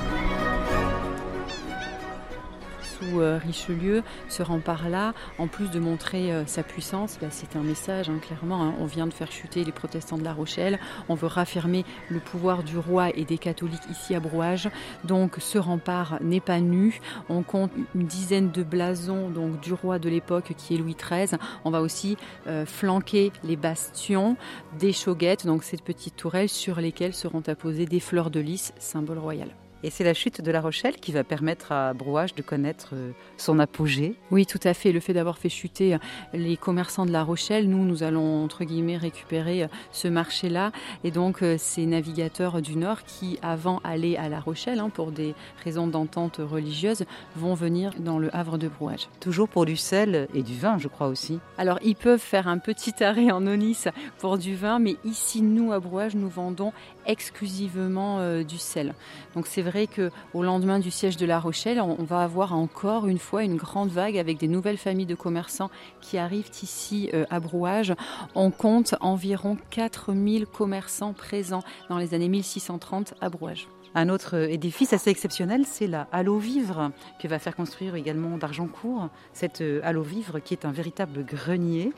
Euh, 3.04 3.38
Richelieu 3.38 4.04
se 4.30 4.44
rend 4.44 4.60
par 4.60 4.90
là, 4.90 5.14
en 5.38 5.48
plus 5.48 5.70
de 5.70 5.80
montrer 5.80 6.32
euh, 6.32 6.46
sa 6.46 6.64
puissance, 6.64 7.18
bah, 7.22 7.28
c'est 7.30 7.56
un 7.56 7.62
message 7.62 8.10
hein, 8.10 8.20
clairement. 8.22 8.64
Hein. 8.64 8.74
on 8.80 8.86
vient 8.86 9.08
de 9.08 9.14
faire 9.14 9.32
chuter 9.32 9.64
les 9.64 9.72
protestants 9.72 10.18
de 10.18 10.24
La 10.24 10.34
Rochelle, 10.34 10.80
on 11.10 11.16
veut 11.16 11.28
raffirmer 11.28 11.86
le 12.10 12.20
pouvoir 12.20 12.64
du 12.64 12.78
roi 12.78 13.10
et 13.16 13.26
des 13.26 13.38
catholiques 13.38 13.82
ici 13.90 14.16
à 14.16 14.20
Brouage. 14.20 14.70
Donc 15.04 15.36
ce 15.40 15.58
rempart 15.58 16.18
n'est 16.22 16.40
pas 16.40 16.60
nu. 16.60 17.00
On 17.30 17.44
compte 17.44 17.72
une 17.96 18.06
dizaine 18.06 18.52
de 18.52 18.64
blasons 18.64 19.30
donc 19.30 19.60
du 19.60 19.74
roi 19.74 20.00
de 20.00 20.10
l'époque 20.10 20.54
qui 20.58 20.76
est 20.76 20.78
Louis 20.78 20.96
XIII. 20.96 21.40
On 21.64 21.72
va 21.72 21.82
aussi 21.82 22.18
euh, 22.48 22.66
flanquer 22.66 23.32
les 23.44 23.56
bastions 23.56 24.38
des 24.80 24.94
choguettes, 24.94 25.46
donc 25.46 25.64
ces 25.64 25.78
petites 25.78 26.16
tourelles 26.16 26.50
sur 26.50 26.80
lesquelles 26.80 27.14
seront 27.14 27.44
apposées 27.48 27.86
des 27.86 28.00
fleurs 28.00 28.30
de 28.30 28.40
lys, 28.40 28.74
symbole 28.78 29.20
royal. 29.20 29.50
Et 29.86 29.92
c'est 29.92 30.04
la 30.04 30.16
chute 30.16 30.42
de 30.42 30.50
La 30.50 30.62
Rochelle 30.62 30.96
qui 30.96 31.12
va 31.12 31.24
permettre 31.24 31.72
à 31.72 31.94
Brouage 31.94 32.34
de 32.34 32.42
connaître 32.42 32.94
euh, 32.94 33.12
son 33.38 33.60
apogée. 33.60 34.16
Oui, 34.32 34.48
tout 34.48 34.60
à 34.64 34.74
fait. 34.74 34.92
Le 34.92 35.00
fait 35.00 35.14
d'avoir 35.14 35.38
fait 35.38 35.48
chuter 35.48 35.94
euh, 35.94 35.98
les 36.34 36.58
commerçants 36.58 37.06
de 37.06 37.12
La 37.12 37.24
Rochelle, 37.24 37.70
nous, 37.70 37.86
nous 37.86 38.02
allons, 38.02 38.44
entre 38.44 38.64
guillemets, 38.64 38.98
récupérer 38.98 39.62
euh, 39.62 39.68
ce 39.92 40.08
marché-là. 40.08 40.72
Et 41.04 41.12
donc, 41.12 41.44
ces 41.60 41.86
navigateurs 41.86 42.64
du 42.64 42.78
Nord 42.78 43.04
qui, 43.04 43.38
avant, 43.44 43.80
allaient 43.84 44.18
à 44.18 44.28
La 44.28 44.40
Rochelle, 44.40 44.80
hein, 44.80 44.90
pour 44.90 45.12
des 45.12 45.36
raisons 45.64 45.86
d'entente 45.86 46.38
religieuse, 46.40 47.04
vont 47.36 47.54
venir 47.54 47.92
dans 48.00 48.18
le 48.18 48.36
Havre 48.36 48.58
de 48.58 48.68
Brouage. 48.68 49.08
Toujours 49.20 49.48
pour 49.48 49.68
du 49.68 49.78
sel 49.78 50.28
et 50.34 50.42
du 50.42 50.58
vin, 50.58 50.80
je 50.80 50.88
crois 50.88 51.10
aussi. 51.10 51.40
Alors, 51.60 51.78
ils 51.84 51.96
peuvent 51.96 52.18
faire 52.18 52.48
un 52.48 52.58
petit 52.58 53.04
arrêt 53.04 53.30
en 53.30 53.46
Onis 53.46 53.84
pour 54.18 54.40
du 54.40 54.56
vin, 54.56 54.80
mais 54.80 54.96
ici, 55.06 55.44
nous, 55.44 55.72
à 55.72 55.80
Brouage, 55.80 56.16
nous 56.16 56.30
vendons 56.30 56.74
exclusivement 57.06 58.42
du 58.42 58.58
sel. 58.58 58.96
Donc, 59.36 59.46
c'est 59.46 59.62
vrai 59.62 59.75
que 59.84 60.10
qu'au 60.32 60.44
lendemain 60.44 60.80
du 60.80 60.90
siège 60.90 61.18
de 61.18 61.26
La 61.26 61.40
Rochelle, 61.40 61.82
on 61.82 62.04
va 62.04 62.24
avoir 62.24 62.54
encore 62.54 63.08
une 63.08 63.20
fois 63.20 63.44
une 63.44 63.58
grande 63.58 63.90
vague 63.90 64.18
avec 64.18 64.38
des 64.38 64.48
nouvelles 64.48 64.78
familles 64.78 65.06
de 65.06 65.16
commerçants 65.16 65.70
qui 66.02 66.18
arrivent 66.18 66.50
ici 66.64 67.10
euh, 67.14 67.26
à 67.30 67.40
Brouage. 67.42 67.94
On 68.36 68.52
compte 68.52 68.96
environ 69.02 69.58
4000 69.72 70.48
commerçants 70.48 71.14
présents 71.14 71.64
dans 71.90 71.98
les 71.98 72.14
années 72.14 72.30
1630 72.30 73.16
à 73.20 73.30
Brouage. 73.30 73.68
Un 73.98 74.10
autre 74.10 74.36
édifice 74.36 74.92
assez 74.92 75.10
exceptionnel, 75.10 75.64
c'est 75.66 75.88
la 75.88 76.08
Halo 76.12 76.38
Vivre, 76.38 76.92
que 77.22 77.30
va 77.30 77.40
faire 77.40 77.56
construire 77.56 77.96
également 77.96 78.38
d'Argencourt. 78.38 79.10
Cette 79.32 79.62
euh, 79.62 79.80
Halo 79.84 80.04
Vivre 80.04 80.40
qui 80.40 80.54
est 80.54 80.66
un 80.66 80.72
véritable 80.72 81.24
grenier 81.24 81.94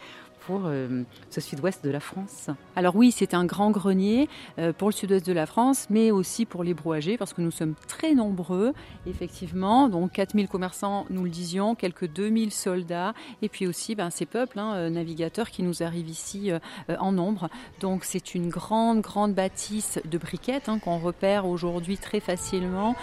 pour 0.48 0.62
euh, 0.66 1.04
ce 1.30 1.42
sud-ouest 1.42 1.84
de 1.84 1.92
la 1.92 2.00
France 2.00 2.50
Alors 2.78 2.96
oui, 2.96 3.12
c'est 3.12 3.34
un 3.34 3.44
grand 3.44 3.70
grenier 3.70 4.30
euh, 4.58 4.72
pour 4.72 4.88
le 4.88 4.94
sud-ouest 4.94 5.28
de 5.28 5.34
la 5.34 5.46
France, 5.46 5.88
mais 5.90 6.10
aussi 6.10 6.46
pour 6.46 6.64
les 6.64 6.74
brouagers, 6.74 7.18
parce 7.18 7.34
que 7.34 7.42
nous 7.42 7.52
sommes 7.52 7.76
très 7.88 8.16
nombreux, 8.16 8.74
effectivement. 9.06 9.90
Donc 9.90 10.14
4000 10.14 10.48
commerçants, 10.48 11.06
nous 11.10 11.26
le 11.26 11.30
disions, 11.30 11.76
quelques 11.76 12.08
2000 12.08 12.54
soldats, 12.54 13.14
et 13.42 13.50
puis 13.50 13.68
aussi 13.68 13.94
ben, 13.94 14.10
ces 14.10 14.26
peuples 14.26 14.58
hein, 14.58 14.74
euh, 14.76 14.90
navigateurs 14.90 15.50
qui 15.50 15.64
nous 15.64 15.84
arrivent 15.84 16.10
ici 16.10 16.52
en 17.00 17.12
nombre. 17.12 17.50
Donc 17.82 18.06
c'est 18.06 18.34
une 18.34 18.50
grande, 18.50 19.02
grande 19.02 19.34
bâtisse 19.34 20.00
de 20.06 20.18
briquettes 20.18 20.70
hein, 20.70 20.80
qu'on 20.80 20.98
repère 20.98 21.46
aujourd'hui 21.46 21.98
très 21.98 22.22
facilement, 22.22 22.96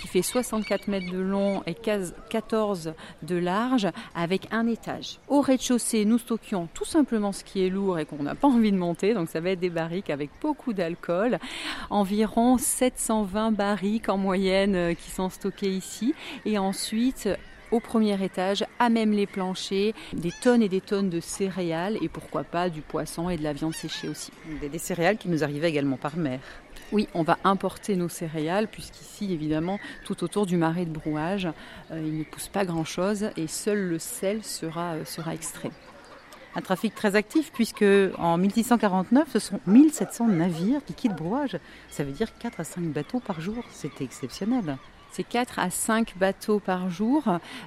qui 0.00 0.08
fait 0.08 0.22
64 0.22 0.88
mètres 0.88 1.10
de 1.10 1.18
long 1.18 1.62
et 1.66 1.74
14 1.74 2.94
de 3.22 3.36
large 3.36 3.88
avec 4.14 4.48
un 4.52 4.66
étage. 4.66 5.18
Au 5.28 5.40
rez-de-chaussée, 5.40 6.04
nous 6.04 6.18
stockions 6.18 6.68
tout 6.74 6.84
simplement 6.84 7.32
ce 7.32 7.44
qui 7.44 7.64
est 7.64 7.70
lourd 7.70 7.98
et 7.98 8.04
qu'on 8.06 8.22
n'a 8.22 8.34
pas 8.34 8.48
envie 8.48 8.72
de 8.72 8.76
monter, 8.76 9.14
donc 9.14 9.28
ça 9.28 9.40
va 9.40 9.50
être 9.50 9.60
des 9.60 9.70
barriques 9.70 10.10
avec 10.10 10.30
beaucoup 10.40 10.72
d'alcool, 10.72 11.38
environ 11.90 12.58
720 12.58 13.52
barriques 13.52 14.08
en 14.08 14.16
moyenne 14.16 14.74
euh, 14.74 14.94
qui 14.94 15.10
sont 15.10 15.30
stockées 15.30 15.70
ici 15.70 16.14
et 16.44 16.58
ensuite 16.58 17.28
au 17.74 17.80
premier 17.80 18.22
étage, 18.22 18.64
à 18.78 18.88
même 18.88 19.12
les 19.12 19.26
planchers, 19.26 19.94
des 20.12 20.30
tonnes 20.30 20.62
et 20.62 20.68
des 20.68 20.80
tonnes 20.80 21.10
de 21.10 21.18
céréales 21.18 21.98
et 22.00 22.08
pourquoi 22.08 22.44
pas 22.44 22.70
du 22.70 22.82
poisson 22.82 23.28
et 23.30 23.36
de 23.36 23.42
la 23.42 23.52
viande 23.52 23.74
séchée 23.74 24.08
aussi. 24.08 24.30
Des, 24.60 24.78
céréales 24.78 25.16
qui 25.16 25.28
nous 25.28 25.42
arrivaient 25.42 25.70
également 25.70 25.96
par 25.96 26.16
mer. 26.16 26.38
Oui, 26.92 27.08
on 27.14 27.22
va 27.22 27.38
importer 27.44 27.96
nos 27.96 28.08
céréales, 28.08 28.68
puisqu'ici, 28.68 29.32
évidemment, 29.32 29.78
tout 30.04 30.22
autour 30.22 30.46
du 30.46 30.56
marais 30.56 30.84
de 30.84 30.90
brouage, 30.90 31.48
euh, 31.90 32.02
il 32.04 32.18
ne 32.18 32.24
pousse 32.24 32.48
pas 32.48 32.64
grand-chose 32.64 33.30
et 33.36 33.46
seul 33.46 33.88
le 33.88 33.98
sel 33.98 34.44
sera, 34.44 34.94
euh, 34.94 35.04
sera 35.04 35.34
extrait. 35.34 35.70
Un 36.56 36.60
trafic 36.60 36.94
très 36.94 37.16
actif, 37.16 37.50
puisque 37.52 37.84
en 38.16 38.38
1649, 38.38 39.28
ce 39.32 39.38
sont 39.40 39.60
1700 39.66 40.28
navires 40.28 40.84
qui 40.84 40.94
quittent 40.94 41.16
Brouage. 41.16 41.58
Ça 41.90 42.04
veut 42.04 42.12
dire 42.12 42.28
4 42.38 42.60
à 42.60 42.64
5 42.64 42.84
bateaux 42.84 43.18
par 43.18 43.40
jour. 43.40 43.64
C'était 43.72 44.04
exceptionnel. 44.04 44.76
C'est 45.16 45.22
4 45.22 45.60
à 45.60 45.70
5 45.70 46.18
bateaux 46.18 46.58
par 46.58 46.90
jour. 46.90 47.22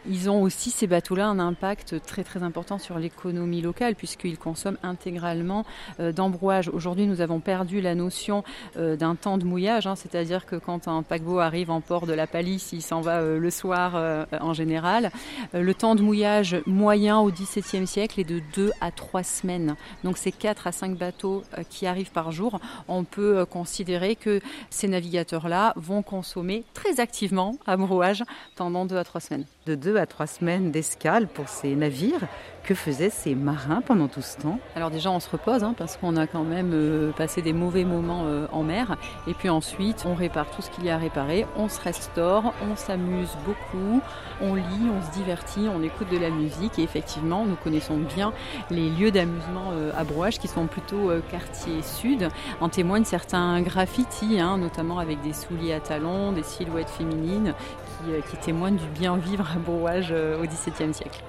Ils 0.06 0.30
ont 0.30 0.42
aussi, 0.42 0.70
ces 0.70 0.86
bateaux-là, 0.86 1.28
un 1.28 1.40
impact 1.40 1.96
très 2.06 2.26
très 2.26 2.44
important 2.44 2.78
sur 2.78 3.00
l'économie 3.00 3.62
locale 3.62 3.96
puisqu'ils 3.96 4.38
consomment 4.38 4.78
intégralement 4.84 5.66
euh, 6.02 6.12
d'embrouage. 6.12 6.68
Aujourd'hui, 6.68 7.08
nous 7.08 7.22
avons 7.22 7.40
perdu 7.40 7.80
la 7.80 7.96
notion 7.96 8.44
euh, 8.76 8.98
d'un 8.98 9.16
temps 9.16 9.38
de 9.38 9.46
mouillage, 9.46 9.88
hein, 9.88 9.96
c'est-à-dire 9.96 10.46
que 10.46 10.58
quand 10.58 10.90
un 10.90 11.04
paquebot 11.04 11.40
arrive 11.40 11.72
en 11.72 11.80
port 11.80 12.06
de 12.06 12.12
la 12.12 12.28
Palisse, 12.28 12.74
il 12.74 12.82
s'en 12.82 13.00
va 13.00 13.22
euh, 13.22 13.40
le 13.40 13.50
soir 13.50 14.28
en 14.42 14.54
général. 14.54 15.10
Le 15.54 15.74
temps 15.74 15.96
de 15.96 16.02
mouillage 16.02 16.58
moyen 16.66 17.20
au 17.20 17.32
XVIIe 17.32 17.88
siècle 17.88 18.20
est 18.20 18.26
de 18.26 18.42
2 18.56 18.72
à 18.82 18.92
3 18.92 19.24
semaines. 19.24 19.78
Donc 20.04 20.18
c'est 20.18 20.34
4 20.34 20.68
à 20.68 20.74
5 20.74 20.98
bateaux 20.98 21.44
qui 21.70 21.88
arrivent 21.88 22.12
par 22.12 22.34
jour. 22.34 22.60
On 22.90 23.06
peut 23.06 23.46
considérer 23.46 24.18
que 24.18 24.42
ces 24.70 24.90
navigateurs-là 24.90 25.72
vont 25.78 26.02
consommer 26.02 26.66
très 26.74 27.00
activement 27.00 27.37
à 27.66 27.78
Brouage 27.78 28.24
pendant 28.56 28.86
deux 28.86 28.98
à 28.98 29.04
trois 29.04 29.22
semaines. 29.22 29.46
De 29.66 29.76
deux 29.76 29.98
à 29.98 30.06
trois 30.06 30.28
semaines 30.28 30.72
d'escale 30.72 31.28
pour 31.28 31.50
ces 31.50 31.76
navires. 31.76 32.28
Que 32.68 32.76
faisaient 32.76 33.10
ces 33.10 33.34
marins 33.34 33.80
pendant 33.80 34.10
tout 34.10 34.22
ce 34.22 34.36
temps 34.36 34.60
Alors 34.76 34.92
déjà 34.92 35.10
on 35.10 35.22
se 35.22 35.30
repose 35.30 35.64
hein, 35.64 35.74
parce 35.78 35.96
qu'on 35.96 36.18
a 36.18 36.28
quand 36.28 36.44
même 36.44 36.72
euh, 36.74 37.14
passé 37.14 37.42
des 37.42 37.54
mauvais 37.54 37.86
moments 37.86 38.24
euh, 38.26 38.46
en 38.52 38.64
mer 38.64 38.98
et 39.26 39.34
puis 39.34 39.48
ensuite 39.48 40.04
on 40.06 40.14
répare 40.14 40.52
tout 40.52 40.62
ce 40.62 40.70
qu'il 40.70 40.84
y 40.84 40.90
a 40.90 40.96
à 40.96 40.98
réparer, 40.98 41.46
on 41.56 41.70
se 41.70 41.80
restaure, 41.80 42.54
on 42.70 42.76
s'amuse 42.76 43.30
beaucoup, 43.46 44.02
on 44.42 44.56
lit, 44.56 44.90
on 44.94 45.02
se 45.02 45.18
divertit, 45.18 45.70
on 45.74 45.82
écoute 45.82 46.10
de 46.12 46.18
la 46.18 46.30
musique 46.30 46.78
et 46.78 46.84
effectivement 46.84 47.46
nous 47.46 47.56
connaissons 47.56 48.00
bien 48.00 48.34
les 48.70 48.90
lieux 48.90 49.12
d'amusement 49.12 49.72
euh, 49.72 49.94
à 49.98 50.04
Brouage 50.04 50.38
qui 50.38 50.50
sont 50.50 50.68
plutôt 50.68 51.10
quartier 51.32 51.82
sud. 51.82 52.28
En 52.60 52.68
témoignent 52.68 53.06
certains 53.06 53.62
graffitis, 53.62 54.42
hein, 54.42 54.58
notamment 54.58 55.00
avec 55.00 55.22
des 55.22 55.32
souliers 55.32 55.72
à 55.72 55.80
talons, 55.80 56.34
des 56.34 56.44
silhouettes 56.44 56.90
féminines 56.90 57.54
qui, 57.86 58.30
qui 58.30 58.38
témoignent 58.46 58.76
du 58.76 58.90
bien 58.90 59.16
vivre 59.16 59.48
à 59.56 59.58
Brouage 59.58 60.12
au 60.12 60.46
XVIIe 60.46 60.94
siècle. 60.94 61.24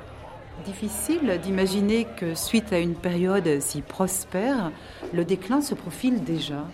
Difficile 0.65 1.39
d'imaginer 1.43 2.07
que 2.17 2.35
suite 2.35 2.73
à 2.73 2.79
une 2.79 2.95
période 2.95 3.61
si 3.61 3.81
prospère, 3.81 4.71
le 5.13 5.25
déclin 5.25 5.61
se 5.61 5.75
profile 5.75 6.25
déjà. 6.25 6.67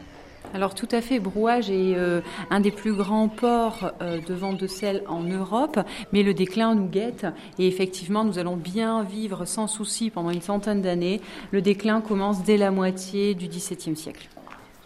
Alors 0.52 0.74
tout 0.74 0.88
à 0.92 1.00
fait, 1.00 1.18
Brouage 1.18 1.70
est 1.70 1.96
euh, 1.96 2.20
un 2.50 2.60
des 2.60 2.70
plus 2.70 2.94
grands 2.94 3.28
ports 3.28 3.92
euh, 4.00 4.20
de 4.20 4.34
vente 4.34 4.58
de 4.58 4.66
sel 4.66 5.02
en 5.08 5.22
Europe, 5.22 5.80
mais 6.12 6.22
le 6.22 6.32
déclin 6.32 6.74
nous 6.74 6.86
guette 6.86 7.26
et 7.58 7.66
effectivement 7.66 8.24
nous 8.24 8.38
allons 8.38 8.56
bien 8.56 9.02
vivre 9.02 9.46
sans 9.46 9.66
souci 9.66 10.10
pendant 10.10 10.30
une 10.30 10.42
centaine 10.42 10.80
d'années. 10.80 11.20
Le 11.50 11.60
déclin 11.60 12.00
commence 12.00 12.44
dès 12.44 12.56
la 12.56 12.70
moitié 12.70 13.34
du 13.34 13.48
XVIIe 13.48 13.96
siècle. 13.96 14.28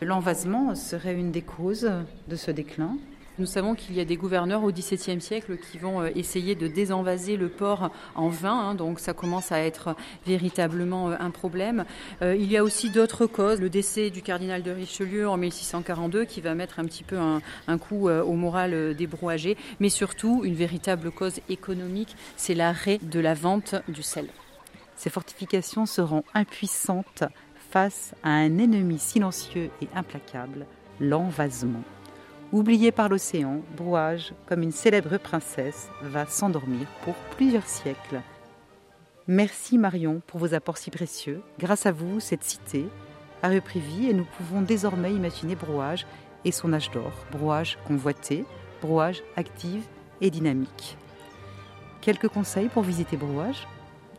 L'envasement 0.01 0.75
serait 0.75 1.15
une 1.15 1.33
des 1.33 1.43
causes 1.43 1.91
de 2.29 2.37
ce 2.37 2.51
déclin? 2.51 2.97
Nous 3.39 3.47
savons 3.47 3.75
qu'il 3.75 3.95
y 3.95 4.01
a 4.01 4.05
des 4.05 4.17
gouverneurs 4.17 4.65
au 4.65 4.73
XVIIe 4.73 5.21
siècle 5.21 5.57
qui 5.57 5.79
vont 5.79 6.03
euh, 6.03 6.11
essayer 6.15 6.55
de 6.55 6.67
désenvaser 6.67 7.37
le 7.37 7.49
port 7.49 7.91
en 8.15 8.29
vain, 8.29 8.71
hein, 8.71 8.75
donc 8.75 8.99
ça 8.99 9.13
commence 9.13 9.53
à 9.53 9.61
être 9.61 9.95
véritablement 10.27 11.11
euh, 11.11 11.17
un 11.21 11.31
problème. 11.31 11.85
Euh, 12.23 12.35
il 12.35 12.51
y 12.51 12.57
a 12.57 12.65
aussi 12.65 12.91
d'autres 12.91 13.27
causes, 13.27 13.61
le 13.61 13.71
décès 13.71 14.11
du 14.11 14.23
cardinal 14.23 14.63
de 14.63 14.71
Richelieu 14.71 15.29
en 15.29 15.37
1642 15.37 16.25
qui 16.25 16.41
va 16.41 16.55
mettre 16.55 16.81
un 16.81 16.85
petit 16.85 17.05
peu 17.05 17.17
un, 17.17 17.79
coup 17.79 18.09
au 18.09 18.33
moral 18.33 18.95
des 18.95 19.07
brouagers, 19.07 19.57
mais 19.79 19.89
surtout 19.89 20.43
une 20.45 20.55
véritable 20.55 21.11
cause 21.11 21.41
économique, 21.49 22.17
c'est 22.37 22.55
l'arrêt 22.55 22.99
de 23.03 23.21
la 23.21 23.35
vente 23.35 23.75
du 23.89 24.03
sel. 24.03 24.29
Ces 24.97 25.11
fortifications 25.11 25.87
seront 25.87 26.25
impuissantes 26.35 27.25
face 27.71 28.15
à 28.23 28.31
un 28.31 28.59
ennemi 28.59 28.99
silencieux 28.99 29.71
et 29.81 29.89
implacable, 29.95 30.67
l'envasement. 31.01 31.85
Oubliée 32.51 32.93
par 32.93 33.11
l'océan, 33.11 33.61
Brouage, 33.77 34.33
comme 34.47 34.63
une 34.63 34.73
célèbre 34.73 35.19
princesse, 35.19 35.91
va 36.01 36.25
s'endormir 36.25 36.87
pour 37.05 37.15
plusieurs 37.37 37.67
siècles. 37.67 38.23
Merci 39.27 39.77
Marion 39.77 40.23
pour 40.27 40.41
vos 40.41 40.55
apports 40.55 40.79
si 40.79 40.91
précieux. 40.91 41.43
Grâce 41.59 41.85
à 41.85 41.93
vous, 41.93 42.21
cette 42.21 42.45
cité 42.45 42.87
a 43.43 43.51
repris 43.51 43.81
vie 43.81 44.09
et 44.09 44.15
nous 44.15 44.25
pouvons 44.39 44.63
désormais 44.63 45.13
imaginer 45.13 45.57
Brouage 45.57 46.07
et 46.47 46.51
son 46.51 46.73
âge 46.73 46.91
d'or. 46.91 47.13
Brouage 47.31 47.79
convoité, 47.87 48.47
Brouage 48.81 49.23
active 49.37 49.85
et 50.23 50.31
dynamique. 50.31 50.97
Quelques 52.01 52.29
conseils 52.29 52.69
pour 52.69 52.83
visiter 52.83 53.19
Brouage? 53.19 53.67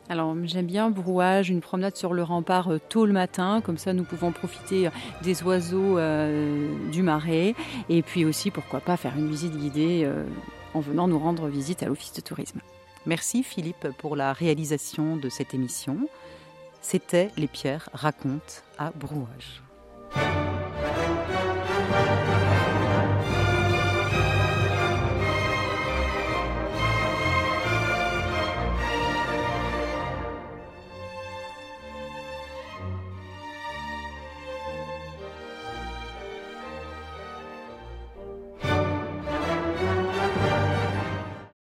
Alors 0.09 0.35
j'aime 0.43 0.65
bien 0.65 0.89
Brouage, 0.89 1.49
une 1.49 1.61
promenade 1.61 1.95
sur 1.95 2.13
le 2.13 2.23
rempart 2.23 2.73
euh, 2.73 2.79
tôt 2.89 3.05
le 3.05 3.13
matin, 3.13 3.61
comme 3.63 3.77
ça 3.77 3.93
nous 3.93 4.03
pouvons 4.03 4.31
profiter 4.31 4.87
euh, 4.87 4.91
des 5.21 5.43
oiseaux 5.43 5.97
euh, 5.97 6.67
du 6.91 7.03
marais 7.03 7.53
et 7.89 8.01
puis 8.01 8.25
aussi 8.25 8.49
pourquoi 8.49 8.79
pas 8.81 8.97
faire 8.97 9.15
une 9.15 9.29
visite 9.29 9.55
guidée 9.55 10.09
en 10.73 10.79
venant 10.79 11.07
nous 11.07 11.19
rendre 11.19 11.47
visite 11.47 11.83
à 11.83 11.85
l'office 11.85 12.13
de 12.13 12.21
tourisme. 12.21 12.59
Merci 13.05 13.43
Philippe 13.43 13.87
pour 13.97 14.15
la 14.15 14.33
réalisation 14.33 15.15
de 15.15 15.29
cette 15.29 15.53
émission. 15.53 15.97
C'était 16.81 17.29
Les 17.37 17.47
Pierres 17.47 17.89
racontent 17.93 18.63
à 18.77 18.91
Brouage. 18.91 19.61